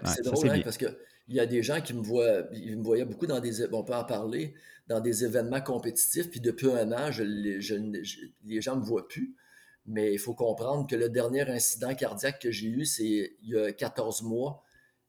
[0.05, 2.83] c'est drôle, hein, parce que il y a des gens qui me voient, ils me
[2.83, 4.55] voyaient beaucoup dans des, on peut en parler,
[4.87, 9.35] dans des événements compétitifs, puis depuis un an, je, les gens ne me voient plus.
[9.87, 13.59] Mais il faut comprendre que le dernier incident cardiaque que j'ai eu, c'est il y
[13.59, 14.63] a 14 mois,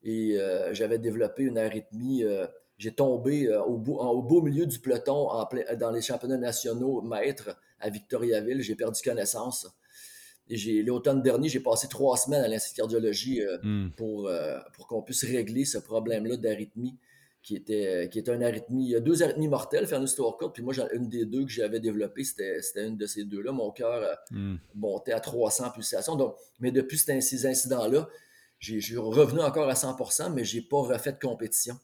[0.03, 2.23] et euh, j'avais développé une arythmie.
[2.23, 6.37] Euh, j'ai tombé euh, au, beau, au, beau, milieu du peloton en dans les championnats
[6.37, 8.61] nationaux maîtres à Victoriaville.
[8.61, 9.67] J'ai perdu connaissance
[10.83, 13.91] l'automne dernier, j'ai passé trois semaines à l'Institut cardiologie euh, hmm.
[13.95, 14.31] pour,
[14.73, 16.97] pour qu'on puisse régler ce problème-là d'arythmie
[17.41, 18.85] qui était, qui était une arythmie.
[18.85, 20.53] Il y a deux arythmies mortelles, faire une histoire courte.
[20.53, 23.51] Puis moi, une des deux que j'avais développées, c'était, une de ces deux-là.
[23.51, 24.55] Mon cœur hmm.
[24.75, 26.15] montait à 300 pulsations.
[26.15, 28.09] Donc, mais depuis ces incidents-là,
[28.59, 31.79] j'ai, je revenu encore à 100% mais je n'ai pas refait de compétition.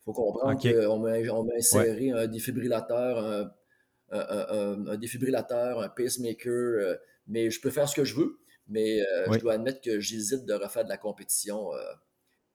[0.00, 0.98] Il faut comprendre qu'on
[1.44, 3.52] m'a, inséré un défibrillateur,
[4.10, 8.38] un, défibrillateur, un pacemaker, mais je peux faire ce que je veux.
[8.68, 11.70] Mais je dois admettre que j'hésite de refaire de la compétition.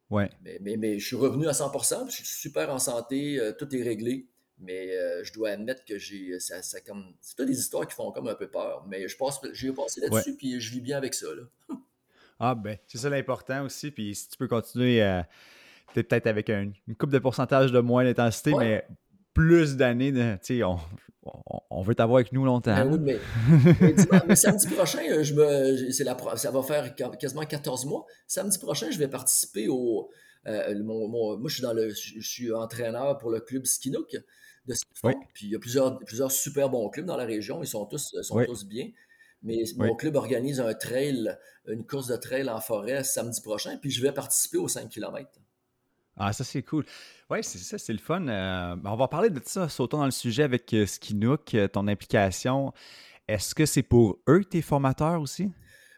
[0.10, 0.32] ouais.
[0.42, 4.28] Mais, mais, je suis revenu à 100%, je suis super en santé, tout est réglé.
[4.58, 6.40] Mais je dois admettre que j'ai.
[6.40, 7.14] Ça, comme.
[7.22, 8.86] C'est des histoires qui font comme un peu peur.
[8.88, 11.28] Mais je pense j'ai passé là-dessus, puis je vis bien avec ça.
[12.40, 13.92] ah ben, c'est ça l'important aussi.
[13.92, 15.02] Puis si tu peux continuer
[15.94, 18.86] peut-être avec une coupe de pourcentage de moins d'intensité, mais
[19.34, 20.78] plus d'années, tu sais, on,
[21.70, 22.76] on, veut t'avoir avec nous longtemps.
[22.76, 23.18] Ben oui,
[23.80, 28.06] mais, samedi prochain, je me, la, ça va faire quasiment 14 mois.
[28.28, 30.10] Samedi prochain, je vais participer au.
[30.46, 34.16] moi, je suis, dans le, je suis entraîneur pour le club Skinook
[34.66, 34.74] de
[35.34, 37.62] Puis il y a plusieurs, plusieurs super bons clubs dans la région.
[37.64, 38.90] Ils sont tous, sont tous bien.
[39.44, 43.78] Mais mon club organise un trail, une course de trail en forêt samedi prochain.
[43.78, 45.30] Puis je vais participer aux 5 km.
[46.18, 46.86] Ah, ça, c'est cool.
[47.30, 48.28] Oui, c'est ça, c'est le fun.
[48.28, 51.88] Euh, on va parler de ça, sautons dans le sujet avec euh, Skinook, euh, ton
[51.88, 52.72] implication.
[53.28, 55.52] Est-ce que c'est pour eux tes formateurs aussi?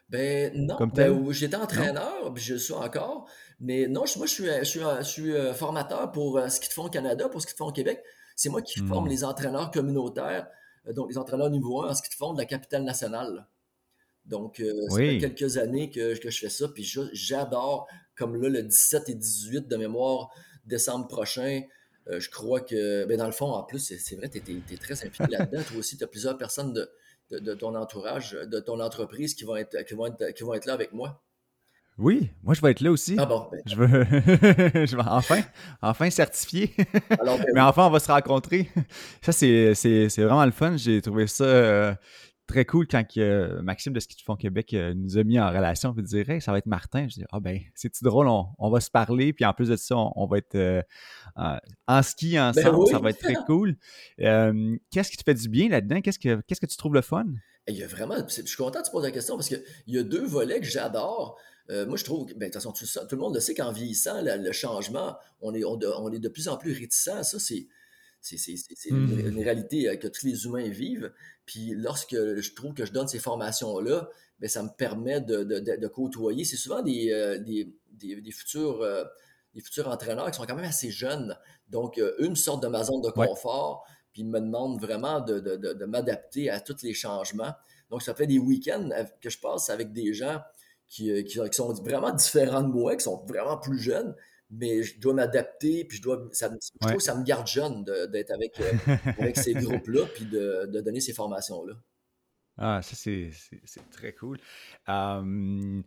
[0.08, 3.28] Ben non, ben, j'étais entraîneur, puis je le suis encore.
[3.58, 7.28] Mais non, moi, je suis, je suis, je suis formateur pour Ski de fond Canada,
[7.28, 8.00] pour Ski de fond Québec.
[8.36, 9.10] C'est moi qui forme hmm.
[9.10, 10.46] les entraîneurs communautaires,
[10.94, 13.46] donc les entraîneurs niveau 1 en ski de fond de la capitale nationale.
[14.24, 18.62] Donc, ça fait quelques années que, que, je fais ça, puis j'adore comme là, le
[18.62, 20.30] 17 et 18 de mémoire,
[20.64, 21.62] décembre prochain.
[22.08, 25.04] Euh, je crois que, ben dans le fond, en plus, c'est vrai, tu es, très
[25.04, 25.62] impliqué là-dedans.
[25.62, 26.90] Toi aussi, tu as plusieurs personnes de,
[27.30, 30.66] de, ton entourage, de ton entreprise qui vont être, qui vont être, qui vont être
[30.66, 31.22] là avec moi.
[31.98, 33.16] Oui, moi je vais être là aussi.
[33.18, 33.62] Ah bon, ben.
[33.64, 33.86] je, veux...
[34.86, 35.40] je vais enfin,
[35.80, 36.74] enfin certifié.
[37.08, 38.70] Ben Mais enfin, on va se rencontrer.
[39.22, 39.72] Ça, c'est
[40.18, 40.76] vraiment le fun.
[40.76, 41.94] J'ai trouvé ça euh,
[42.46, 43.02] très cool quand
[43.62, 46.52] Maxime de Ski de Fond Québec euh, nous a mis en relation et dirait ça
[46.52, 47.08] va être Martin.
[47.08, 49.96] Je dis Ah ben, c'est-tu drôle, on, va se parler, puis en plus de ça,
[49.96, 50.82] on, va être euh,
[51.86, 53.74] en ski ben ensemble, ça va être très cool.
[54.18, 56.02] qu'est-ce qui te fait du bien là-dedans?
[56.02, 57.24] Qu'est-ce que, qu'est-ce que tu trouves le fun?
[57.68, 59.98] Il y a vraiment, je suis content que tu poses la question parce qu'il y
[59.98, 61.38] a deux volets que j'adore.
[61.70, 64.22] Euh, moi, je trouve, ben, de toute façon, tout, le monde le sait qu'en vieillissant,
[64.22, 67.22] le, changement, on est, on, est de plus en plus réticent.
[67.22, 67.66] Ça, c'est,
[68.20, 69.20] c'est mmh.
[69.20, 71.12] une, réalité euh, que tous les humains vivent.
[71.44, 74.08] Puis lorsque je trouve que je donne ces formations-là,
[74.40, 76.44] bien, ça me permet de, côtoyer.
[76.44, 79.04] C'est souvent des, euh, des, futurs, euh,
[79.54, 81.36] des futurs entraîneurs qui sont quand même assez jeunes.
[81.68, 83.84] Donc, une sorte de ma zone de confort,
[84.16, 87.52] puis ils me demandent vraiment de, m'adapter à tous les changements.
[87.90, 88.88] Donc, ça fait des week-ends
[89.20, 90.40] que je passe avec des gens
[90.88, 94.16] qui, qui, sont vraiment différents de moi, qui sont vraiment plus jeunes,
[94.48, 96.30] mais je dois m'adapter, puis je dois.
[96.32, 98.72] Ça, je trouve que ça me garde jeune d'être avec, euh,
[99.18, 101.74] avec ces groupes-là, puis de, de, donner ces formations-là.
[102.56, 103.30] Ah, ça, c'est
[103.90, 104.38] très cool.
[104.88, 105.82] je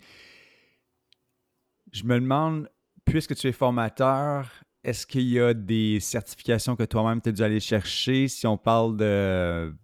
[2.03, 2.69] me demande,
[3.05, 4.51] puisque tu es formateur,
[4.83, 8.27] est-ce qu'il y a des certifications que toi-même tu as dû aller chercher?
[8.27, 9.75] Si on parle de,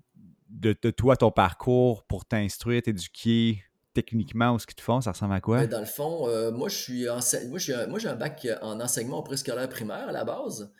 [0.91, 5.41] toi, ton parcours pour t'instruire, t'éduquer techniquement ou ce qu'ils te font, ça ressemble à
[5.41, 5.59] quoi?
[5.59, 7.05] Ben, dans le fond, euh, moi, je suis
[7.49, 10.71] moi, j'ai un, j'ai bac en enseignement préscolaire primaire à la base,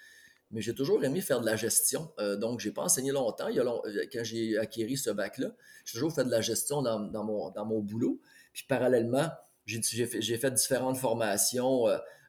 [0.51, 2.11] mais j'ai toujours aimé faire de la gestion.
[2.19, 3.47] Euh, donc, je n'ai pas enseigné longtemps.
[3.49, 5.47] Euh, quand j'ai acquis ce bac-là,
[5.85, 7.23] j'ai toujours fait de la gestion dans,
[7.65, 8.21] mon, boulot.
[8.53, 9.29] Puis, parallèlement,
[9.65, 11.87] j'ai, j'ai fait différentes formations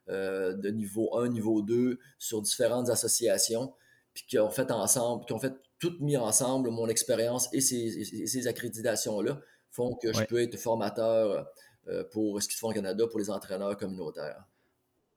[0.08, 3.74] de niveau 1, niveau 2 sur différentes associations,
[4.14, 8.26] puis qui ont fait ensemble, qui ont fait toutes mis ensemble mon expérience et ces,
[8.26, 9.40] ces accréditations-là
[9.70, 11.46] font que je peux être formateur
[11.88, 14.44] euh, pour Ski de fond Canada pour les entraîneurs communautaires.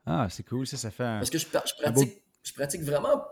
[0.06, 3.23] Ah, c'est cool, ça, ça fait Parce que je, pratique, je pratique vraiment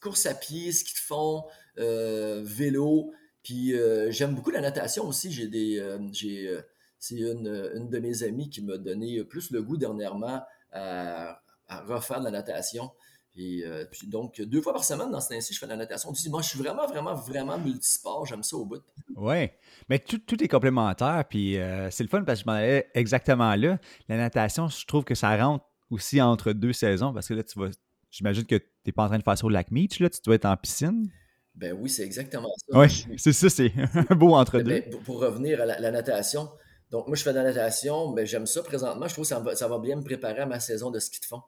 [0.00, 1.44] course à pied, ski de fond,
[1.78, 5.30] euh, vélo, puis euh, j'aime beaucoup la natation aussi.
[5.32, 6.58] J'ai des, j'ai,
[6.98, 10.42] c'est une, une, de mes amies qui m'a donné plus le goût dernièrement
[10.72, 12.90] à, à refaire de la natation.
[13.34, 15.76] Et euh, puis donc, deux fois par semaine dans ce temps-ci, je fais de la
[15.76, 16.12] natation.
[16.28, 18.26] Moi, je suis vraiment, vraiment, vraiment multisport.
[18.26, 18.82] J'aime ça au bout.
[19.16, 19.48] Oui,
[19.88, 21.24] mais tout, tout, est complémentaire.
[21.28, 23.78] Puis euh, c'est le fun parce que je m'en allais exactement là.
[24.08, 27.58] La natation, je trouve que ça rentre aussi entre deux saisons parce que là, tu
[27.58, 27.70] vas.
[28.10, 30.10] J'imagine que tu n'es pas en train de faire ça au lac Meach, là.
[30.10, 31.10] Tu dois être en piscine.
[31.54, 32.78] Ben oui, c'est exactement ça.
[32.78, 33.72] Oui, c'est ça, c'est
[34.10, 34.98] un beau entre ben, deux.
[34.98, 36.50] pour revenir à la, natation,
[36.92, 39.08] donc moi, je fais de la natation, mais j'aime ça présentement.
[39.08, 41.20] Je trouve que ça va, ça va bien me préparer à ma saison de ski
[41.20, 41.42] de fond.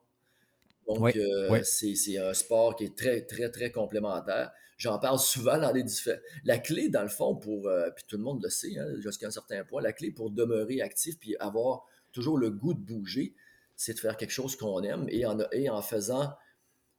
[0.88, 4.50] Donc, euh, c'est un sport qui est très, très, très complémentaire.
[4.78, 6.18] J'en parle souvent dans les différents.
[6.44, 7.68] La clé, dans le fond, pour.
[7.68, 10.30] Euh, puis tout le monde le sait, hein, jusqu'à un certain point, la clé pour
[10.30, 13.34] demeurer actif puis avoir toujours le goût de bouger,
[13.76, 16.34] c'est de faire quelque chose qu'on aime et en, et en faisant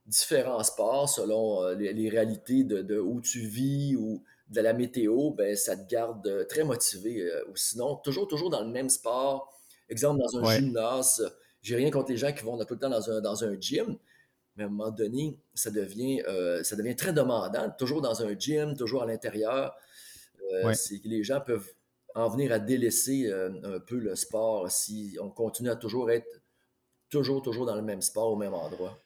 [0.05, 5.55] différents sports selon euh, les, réalités de, où tu vis ou de la météo, ben,
[5.55, 7.29] ça te garde très motivé.
[7.49, 9.51] ou sinon, toujours, toujours dans le même sport.
[9.89, 11.21] Exemple, dans un gymnase
[11.65, 13.97] j'ai rien contre les gens qui vont tout le temps dans un, dans un gym,
[14.55, 18.37] mais à un moment donné, ça devient, euh, ça devient très demandant, toujours dans un
[18.37, 19.75] gym, toujours à l'intérieur.
[20.53, 20.71] Euh,
[21.03, 21.67] les gens peuvent
[22.13, 26.27] en venir à délaisser euh, un peu le sport si on continue à toujours être
[27.09, 28.99] toujours, toujours dans le même sport, au même endroit.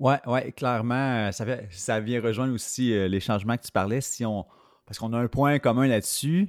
[0.00, 4.00] Ouais, ouais, clairement, ça, ça vient rejoindre aussi les changements que tu parlais.
[4.00, 4.44] Si on,
[4.86, 6.48] parce qu'on a un point commun là-dessus,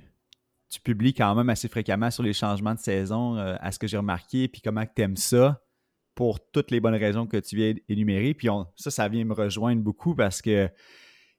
[0.69, 3.97] tu publies quand même assez fréquemment sur les changements de saison, à ce que j'ai
[3.97, 5.61] remarqué, puis comment tu aimes ça
[6.15, 8.33] pour toutes les bonnes raisons que tu viens d'énumérer.
[8.33, 10.69] Puis ça, ça vient me rejoindre beaucoup parce que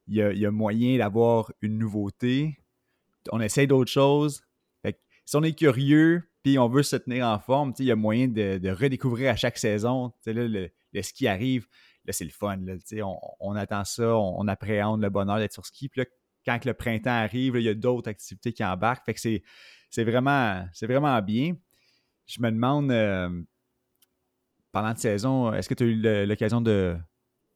[0.08, 2.58] il y a, moyen d'avoir une nouveauté.
[3.32, 4.42] On essaie d'autres choses.
[4.84, 8.28] si on est curieux, puis on veut se tenir en forme, il y a moyen
[8.28, 10.12] de, redécouvrir à chaque saison.
[10.26, 11.66] Là, le, ski arrive,
[12.04, 12.58] là, c'est le fun.
[13.40, 15.88] on, attend ça, on, appréhende le bonheur d'être sur ski.
[15.88, 16.06] Puis là,
[16.46, 19.04] quand le printemps arrive, il y a d'autres activités qui embarquent.
[19.04, 19.20] Fait que
[19.90, 21.56] c'est vraiment, vraiment bien.
[22.26, 23.28] Je me demande, euh,
[24.72, 26.96] pendant la saison, est-ce que tu as eu l'occasion de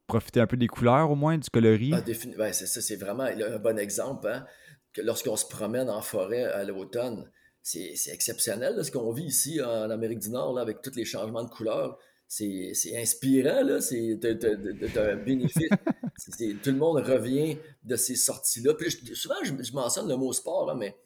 [0.06, 1.92] profiter un peu des couleurs au moins, du coloris?
[1.94, 2.02] Ah,
[2.36, 4.28] ben, c'est ça, c'est vraiment un bon exemple.
[4.28, 4.44] Hein,
[4.92, 7.30] que lorsqu'on se promène en forêt à l'automne,
[7.62, 11.50] c'est exceptionnel ce qu'on vit ici en Amérique du Nord avec tous les changements de
[11.50, 11.98] couleurs.
[12.32, 15.68] C'est inspirant, c'est un bénéfice.
[16.62, 18.74] tout le monde revient de ces sorties-là.
[19.14, 20.96] souvent, je, mentionne le mot sport, mais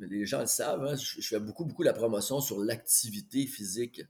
[0.00, 4.02] les gens le savent, hein, je, je, fais beaucoup, beaucoup la promotion sur l'activité physique.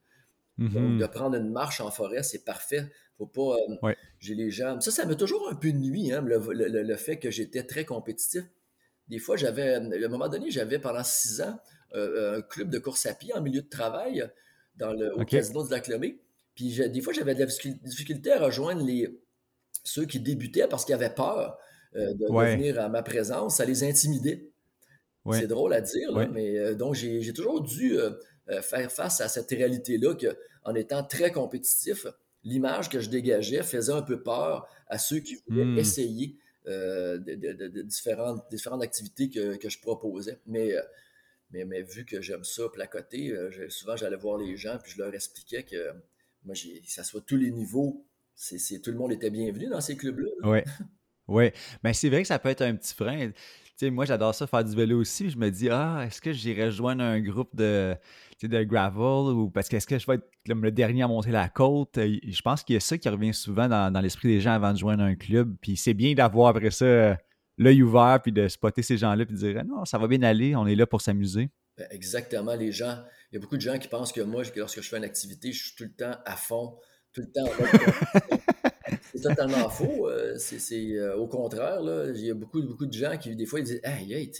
[0.56, 0.98] Donc, mm-hmm.
[0.98, 2.90] de prendre une marche en forêt, c'est parfait.
[3.18, 3.58] Faut pas.
[3.82, 4.80] Euh, j'ai les jambes.
[4.80, 8.44] Ça, ça m'a toujours un peu nuit, hein, le, fait que j'étais très compétitif.
[9.08, 9.74] Des fois, j'avais.
[9.74, 11.60] À un moment donné, j'avais pendant six ans
[11.94, 14.26] euh, un club de course à pied en milieu de travail
[14.76, 16.18] dans le, au casino de la Clomé.
[16.60, 17.46] Puis des fois, j'avais de la
[17.84, 19.08] difficulté à rejoindre les,
[19.84, 21.56] ceux qui débutaient parce qu'ils avaient peur
[21.96, 23.56] euh, de, venir à ma présence.
[23.56, 24.50] Ça les intimidait.
[25.32, 27.96] C'est drôle à dire, mais donc j'ai toujours dû
[28.62, 32.06] faire face à cette réalité-là que en étant très compétitif,
[32.44, 35.78] l'image que je dégageais faisait un peu peur à ceux qui voulaient hmm.
[35.78, 40.38] essayer euh, de, différentes, différentes activités que, je proposais.
[40.46, 40.82] Mais, euh,
[41.50, 44.98] mais, mais, vu que j'aime ça placoter, euh, souvent j'allais voir les gens puis je
[44.98, 45.92] leur expliquais que
[46.44, 49.96] moi, que ça soit tous les niveaux, c'est, tout le monde était bienvenu dans ces
[49.96, 50.30] clubs-là.
[50.44, 50.60] Oui.
[51.30, 51.50] Oui,
[51.84, 53.30] mais c'est vrai que ça peut être un petit frein.
[53.82, 55.30] moi, j'adore ça faire du vélo aussi.
[55.30, 57.94] Je me dis, ah, est-ce que j'irais joindre un groupe de,
[58.42, 61.48] de gravel ou parce que est-ce que je vais être le dernier à monter la
[61.48, 61.96] côte?
[61.96, 64.78] Je pense qu'il y a ça qui revient souvent dans, l'esprit des gens avant de
[64.78, 65.54] joindre un club.
[65.60, 67.16] Puis c'est bien d'avoir après ça
[67.56, 70.56] l'œil ouvert puis de spotter ces gens-là puis de dire non, ça va bien aller,
[70.56, 71.50] on est là pour s'amuser.
[71.76, 72.96] Ben, exactement, les gens.
[73.30, 75.52] Il y a beaucoup de gens qui pensent que moi, lorsque je fais une activité,
[75.52, 76.78] je suis tout le temps à fond,
[77.12, 77.48] tout le temps.
[79.12, 80.08] c'est totalement faux.
[80.08, 81.80] Euh, c'est au contraire.
[82.14, 84.32] il y a beaucoup, beaucoup de gens qui, des fois, ils disent Hey, hey,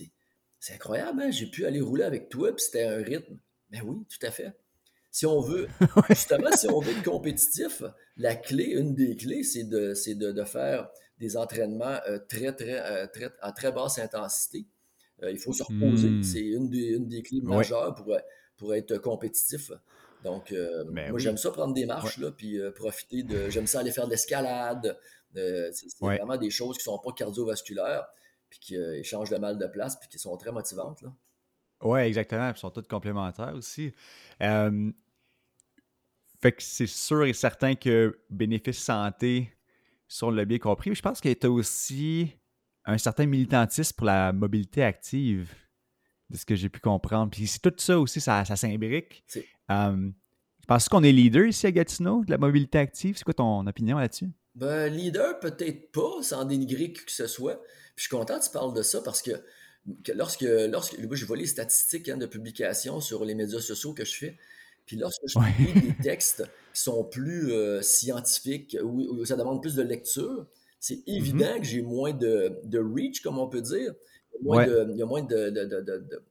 [0.60, 3.38] c'est incroyable, hein, j'ai pu aller rouler avec toi, puis c'était un rythme.
[3.70, 4.52] Ben oui, tout à fait.
[5.10, 5.68] Si on veut,
[6.10, 7.82] justement, si on veut être compétitif,
[8.16, 12.78] la clé, une des clés, c'est de, de, de, faire des entraînements euh, très, très,
[12.78, 14.66] euh, très, à très basse intensité.
[15.22, 16.10] Euh, il faut se reposer.
[16.10, 16.22] Hmm.
[16.22, 18.14] C'est une des, une des clés majeures pour,
[18.60, 19.72] pour être compétitif.
[20.22, 23.50] Donc, ben moi, j'aime ça prendre des marches, là, puis profiter de.
[23.50, 24.96] J'aime ça aller faire de l'escalade.
[25.34, 28.06] c'est vraiment des choses qui ne sont pas cardiovasculaires,
[28.48, 31.02] puis qui échangent le mal de place, puis qui sont très motivantes.
[31.82, 32.50] Oui, exactement.
[32.50, 33.92] Ils sont tous complémentaires aussi.
[34.38, 39.52] fait que c'est sûr et certain que bénéfice santé
[40.06, 40.94] sur le bien compris.
[40.94, 42.36] Je pense qu'il y a aussi
[42.84, 45.54] un certain militantisme pour la mobilité active,
[46.30, 47.30] de ce que j'ai pu comprendre.
[47.30, 49.24] Puis tout ça aussi, ça, ça s'imbrique.
[49.70, 50.10] Euh,
[50.66, 53.16] penses qu'on est leader ici à Gatineau de la mobilité active?
[53.16, 54.28] C'est quoi ton opinion là-dessus?
[54.54, 57.56] Ben, leader, peut-être pas, sans dénigrer qui que ce soit.
[57.96, 59.32] Puis je suis content que tu parles de ça parce que
[60.14, 64.14] lorsque, lorsque je vois les statistiques hein, de publication sur les médias sociaux que je
[64.14, 64.38] fais,
[64.86, 69.74] puis lorsque je lis des textes qui sont plus euh, scientifiques, où, ça demande plus
[69.74, 70.46] de lecture,
[70.78, 71.16] c'est mm-hmm.
[71.16, 73.92] évident que j'ai moins de, reach, comme on peut dire.
[74.42, 75.50] Il y a moins, de,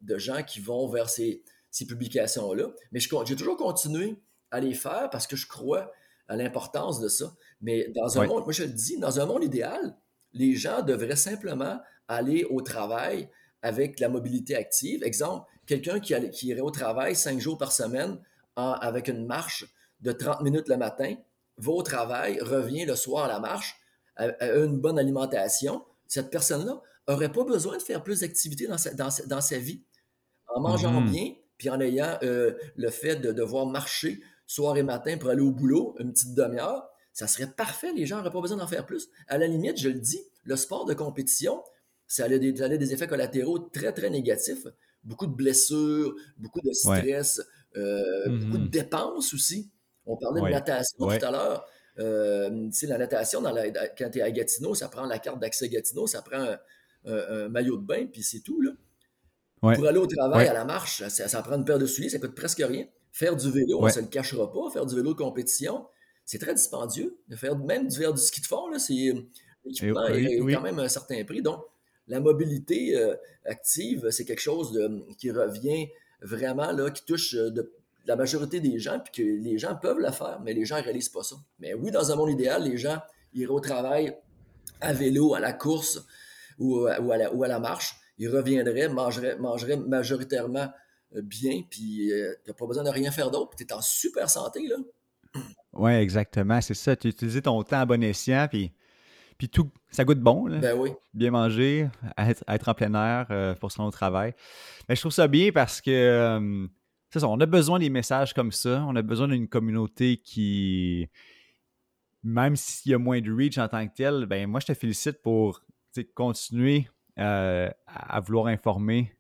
[0.01, 2.67] de, gens qui vont vers ces, ces publications-là.
[2.91, 4.15] Mais j'ai toujours continué
[4.51, 5.91] à les faire parce que je crois
[6.27, 7.33] à l'importance de ça.
[7.61, 9.95] Mais dans un monde, moi je le dis, dans un monde idéal,
[10.33, 13.29] les gens devraient simplement aller au travail
[13.61, 15.03] avec la mobilité active.
[15.03, 16.13] Exemple, quelqu'un qui,
[16.47, 18.19] irait au travail cinq jours par semaine
[18.55, 19.65] avec une marche
[20.01, 21.15] de 30 minutes le matin,
[21.57, 23.75] va au travail, revient le soir à la marche,
[24.15, 25.83] a, une bonne alimentation.
[26.07, 26.81] Cette personne-là
[27.13, 28.77] n'aurait pas besoin de faire plus d'activités dans
[29.41, 29.83] sa, vie.
[30.47, 31.11] En mangeant mm-hmm.
[31.11, 35.41] bien, puis en ayant euh, le fait de devoir marcher soir et matin pour aller
[35.41, 37.93] au boulot, une petite demi-heure, ça serait parfait.
[37.93, 39.09] Les gens n'auraient pas besoin d'en faire plus.
[39.27, 41.61] À la limite, je le dis, le sport de compétition,
[42.07, 44.65] ça a des, des effets collatéraux très, très négatifs.
[45.03, 47.41] Beaucoup de blessures, beaucoup de stress,
[47.77, 48.69] euh, beaucoup de mm-hmm.
[48.69, 49.69] dépenses aussi.
[50.05, 51.65] On parlait de natation tout à l'heure.
[51.95, 53.53] tu sais, la natation, dans
[53.97, 56.55] quand tu es à Gatineau, ça prend la carte d'accès Gatineau, ça prend
[57.05, 58.61] un, maillot de bain, puis c'est tout.
[58.61, 58.71] Là.
[59.61, 62.35] Pour aller au travail, à la marche, ça, prend une paire de souliers, ça coûte
[62.35, 62.85] presque rien.
[63.11, 64.69] Faire du vélo, on ne se le cachera pas.
[64.71, 65.87] Faire du vélo de compétition,
[66.25, 67.17] c'est très dispendieux.
[67.35, 69.13] Faire même du, du ski de fond, c'est
[69.65, 71.41] l'équipement est, quand même un certain prix.
[71.41, 71.63] Donc,
[72.07, 75.87] la mobilité euh, active, c'est quelque chose de, qui revient
[76.21, 77.71] vraiment, là, qui touche euh, de,
[78.05, 80.83] la majorité des gens, puis que les gens peuvent le faire, mais les gens ne
[80.83, 81.35] réalisent pas ça.
[81.59, 82.99] Mais oui, dans un monde idéal, les gens
[83.33, 84.15] iraient au travail
[84.81, 86.05] à vélo, à la course
[86.59, 90.69] ou, à, ou à la marche il reviendrait, mangerait, mangerait majoritairement
[91.15, 93.75] euh, bien, puis euh, tu n'as pas besoin de rien faire d'autre, puis tu es
[93.75, 94.75] en super santé, là.
[95.73, 96.95] Oui, exactement, c'est ça.
[96.95, 98.73] Tu utilises ton temps à bon escient, puis,
[99.37, 100.57] puis tout, ça goûte bon, là.
[100.57, 100.89] Ben oui.
[101.13, 101.87] Bien manger,
[102.17, 104.33] être, être en plein air euh, pour se rendre au travail.
[104.89, 106.67] Mais je trouve ça bien parce que,
[107.11, 111.07] c'est ça, on a besoin des messages comme ça, on a besoin d'une communauté qui,
[112.23, 114.73] même s'il y a moins de reach en tant que tel, ben moi, je te
[114.73, 115.61] félicite pour
[116.13, 116.87] continuer
[117.17, 119.13] euh, à vouloir informer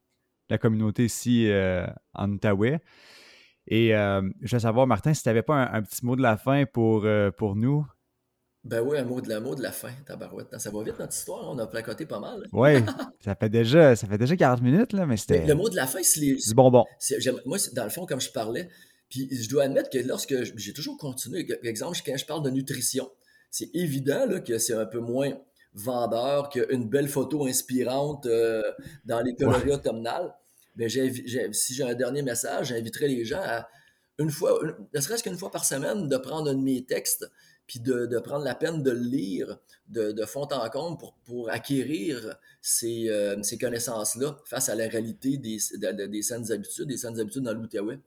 [0.49, 2.79] la communauté ici euh, en Outaouais.
[3.67, 6.37] Et euh, je veux savoir, Martin, si tu n'avais pas un, petit mot de la
[6.37, 7.05] fin pour,
[7.37, 7.85] pour nous?
[8.63, 10.47] Ben oui, un mot de la mot de la fin, tabarouette.
[10.59, 12.45] Ça va vite notre histoire, on a placoté pas mal.
[12.51, 12.71] Oui,
[13.23, 15.45] ça fait déjà ça fait déjà 40 minutes, là, mais c'était.
[15.45, 16.35] Le mot de la fin, c'est les.
[16.35, 16.85] Du bonbon.
[17.45, 18.69] Moi, dans le fond, comme je parlais,
[19.09, 22.49] puis je dois admettre que lorsque j'ai toujours continué, par exemple, quand je parle de
[22.49, 23.09] nutrition,
[23.49, 25.33] c'est évident là, que c'est un peu moins
[25.73, 28.63] vendeur qu'une belle photo inspirante euh,
[29.05, 30.33] dans les coloris automnales.
[30.75, 33.67] Mais si j'ai un dernier message, j'inviterai les gens à,
[34.19, 34.59] une fois,
[34.93, 37.29] ne serait-ce qu'une fois par semaine, de prendre un de mes textes,
[37.67, 42.35] puis de, prendre la peine de le lire de, fond en comble pour, pour acquérir
[42.61, 45.59] ces, euh, ces connaissances-là face à la réalité des,
[46.07, 47.99] des saines habitudes, des saines habitudes dans l'Outaouais.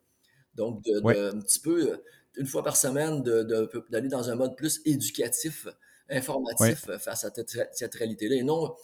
[0.55, 0.99] Donc, de,
[1.35, 2.03] un petit peu,
[2.37, 5.67] une fois par semaine, d'aller dans un mode plus éducatif
[6.11, 7.31] informatif euh, face à
[7.73, 8.37] cette, réalité-là.
[8.37, 8.75] Et non,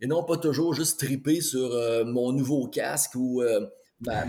[0.00, 3.60] et non pas toujours juste triper sur euh, mon nouveau casque ou euh,
[4.00, 4.24] ma,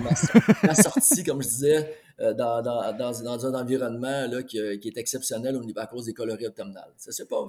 [0.76, 5.64] sortie, comme je disais, dans, dans, dans, un environnement là, qui, qui, est exceptionnel au
[5.64, 6.94] niveau à cause des coloris automnales.
[6.96, 7.46] Ça, c'est pas,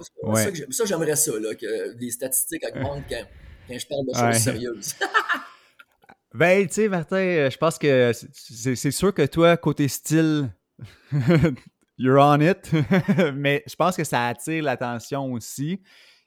[0.71, 3.23] ça, j'aimerais ça, là, que les statistiques augmentent quand,
[3.67, 4.95] quand je parle de choses sérieuses.
[6.33, 10.49] ben, tu sais, Martin, je pense que c'est sûr que toi, côté style,
[11.97, 12.71] you're on it.
[13.35, 15.81] mais je pense que ça attire l'attention aussi.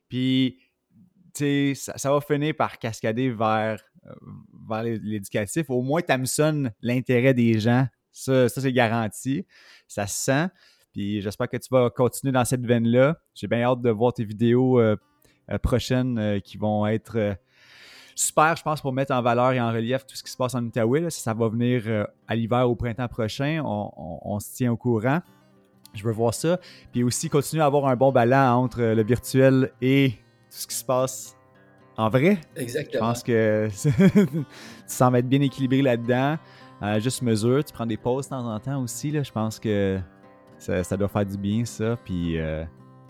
[0.09, 0.59] Puis,
[1.35, 4.15] tu sais, ça, va finir par cascader vers, euh,
[4.69, 5.71] vers l'éducatif.
[5.71, 7.87] Au moins, tu hameçonnes l'intérêt des gens.
[8.11, 9.47] Ça, ça c'est garanti.
[9.87, 10.49] Ça se sent.
[10.93, 13.17] Puis j'espère que tu vas continuer dans cette veine-là.
[13.35, 14.97] J'ai bien hâte de voir tes vidéos euh,
[15.49, 17.37] euh, prochaines qui vont être
[18.17, 20.57] super, je pense, pour mettre en valeur et en relief tout ce qui se passe
[20.57, 21.09] en Outaouais.
[21.11, 23.63] Ça, va venir à l'hiver ou au printemps prochain.
[23.65, 25.21] on, se tient au courant.
[25.95, 26.59] Je veux voir ça.
[26.93, 30.11] Puis aussi continuer à avoir un bon balance entre le virtuel et
[30.51, 31.37] tout ce qui se passe
[31.97, 32.39] en vrai.
[32.57, 32.93] Exactement.
[32.93, 33.69] Je pense que
[34.25, 34.45] tu
[34.87, 36.39] sembles être bien équilibré là-dedans.
[36.99, 39.11] juste mesure, tu prends des pauses de temps en temps aussi.
[39.11, 39.23] Là.
[39.23, 40.01] Je pense que
[40.59, 41.97] ça, doit faire du bien, ça.
[42.05, 42.65] Puis euh,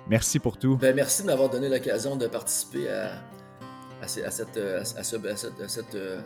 [0.09, 0.77] merci pour tout.
[0.77, 3.13] Ben, merci de m'avoir donné l'occasion de participer à,
[4.03, 6.21] à, cette, à, cette, euh,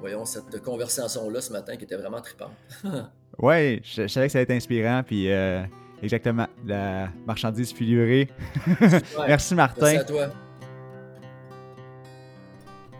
[0.00, 2.52] voyons, cette conversation-là ce matin qui était vraiment trippante.
[3.40, 5.62] Oui, je, savais que ça allait être inspirant, puis euh,
[6.02, 7.84] exactement, la marchandise fut
[9.28, 9.92] Merci Martin.
[9.92, 10.26] Merci à toi.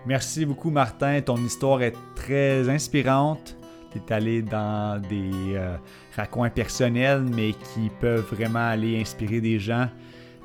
[0.06, 3.56] Merci beaucoup Martin, ton histoire est très inspirante.
[3.90, 5.76] Tu es allé dans des euh,
[6.14, 9.88] raccoins personnels, mais qui peuvent vraiment aller inspirer des gens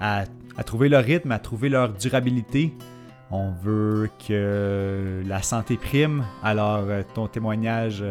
[0.02, 0.24] à,
[0.58, 2.74] à trouver leur rythme, à trouver leur durabilité.
[3.30, 8.04] On veut que la santé prime, alors euh, ton témoignage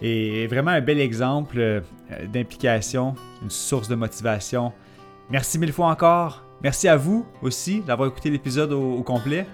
[0.00, 1.80] et vraiment un bel exemple euh,
[2.32, 4.72] d'implication, une source de motivation.
[5.30, 6.42] Merci mille fois encore.
[6.62, 9.46] Merci à vous aussi d'avoir écouté l'épisode au, complet.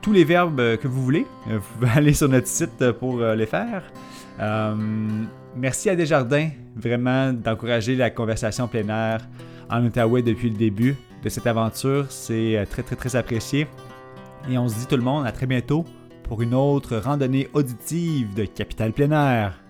[0.00, 1.26] tous les verbes que vous voulez.
[1.46, 3.82] Vous pouvez aller sur notre site pour les faire.
[5.56, 9.18] Merci à Desjardins, vraiment, d'encourager la conversation plein
[9.70, 12.06] en Outaouais depuis le début de cette aventure.
[12.10, 13.68] C'est euh, très, très, très apprécié.
[14.50, 15.84] Et on se dit tout le monde à très bientôt
[16.24, 19.63] pour une autre randonnée auditive de Capital plein air.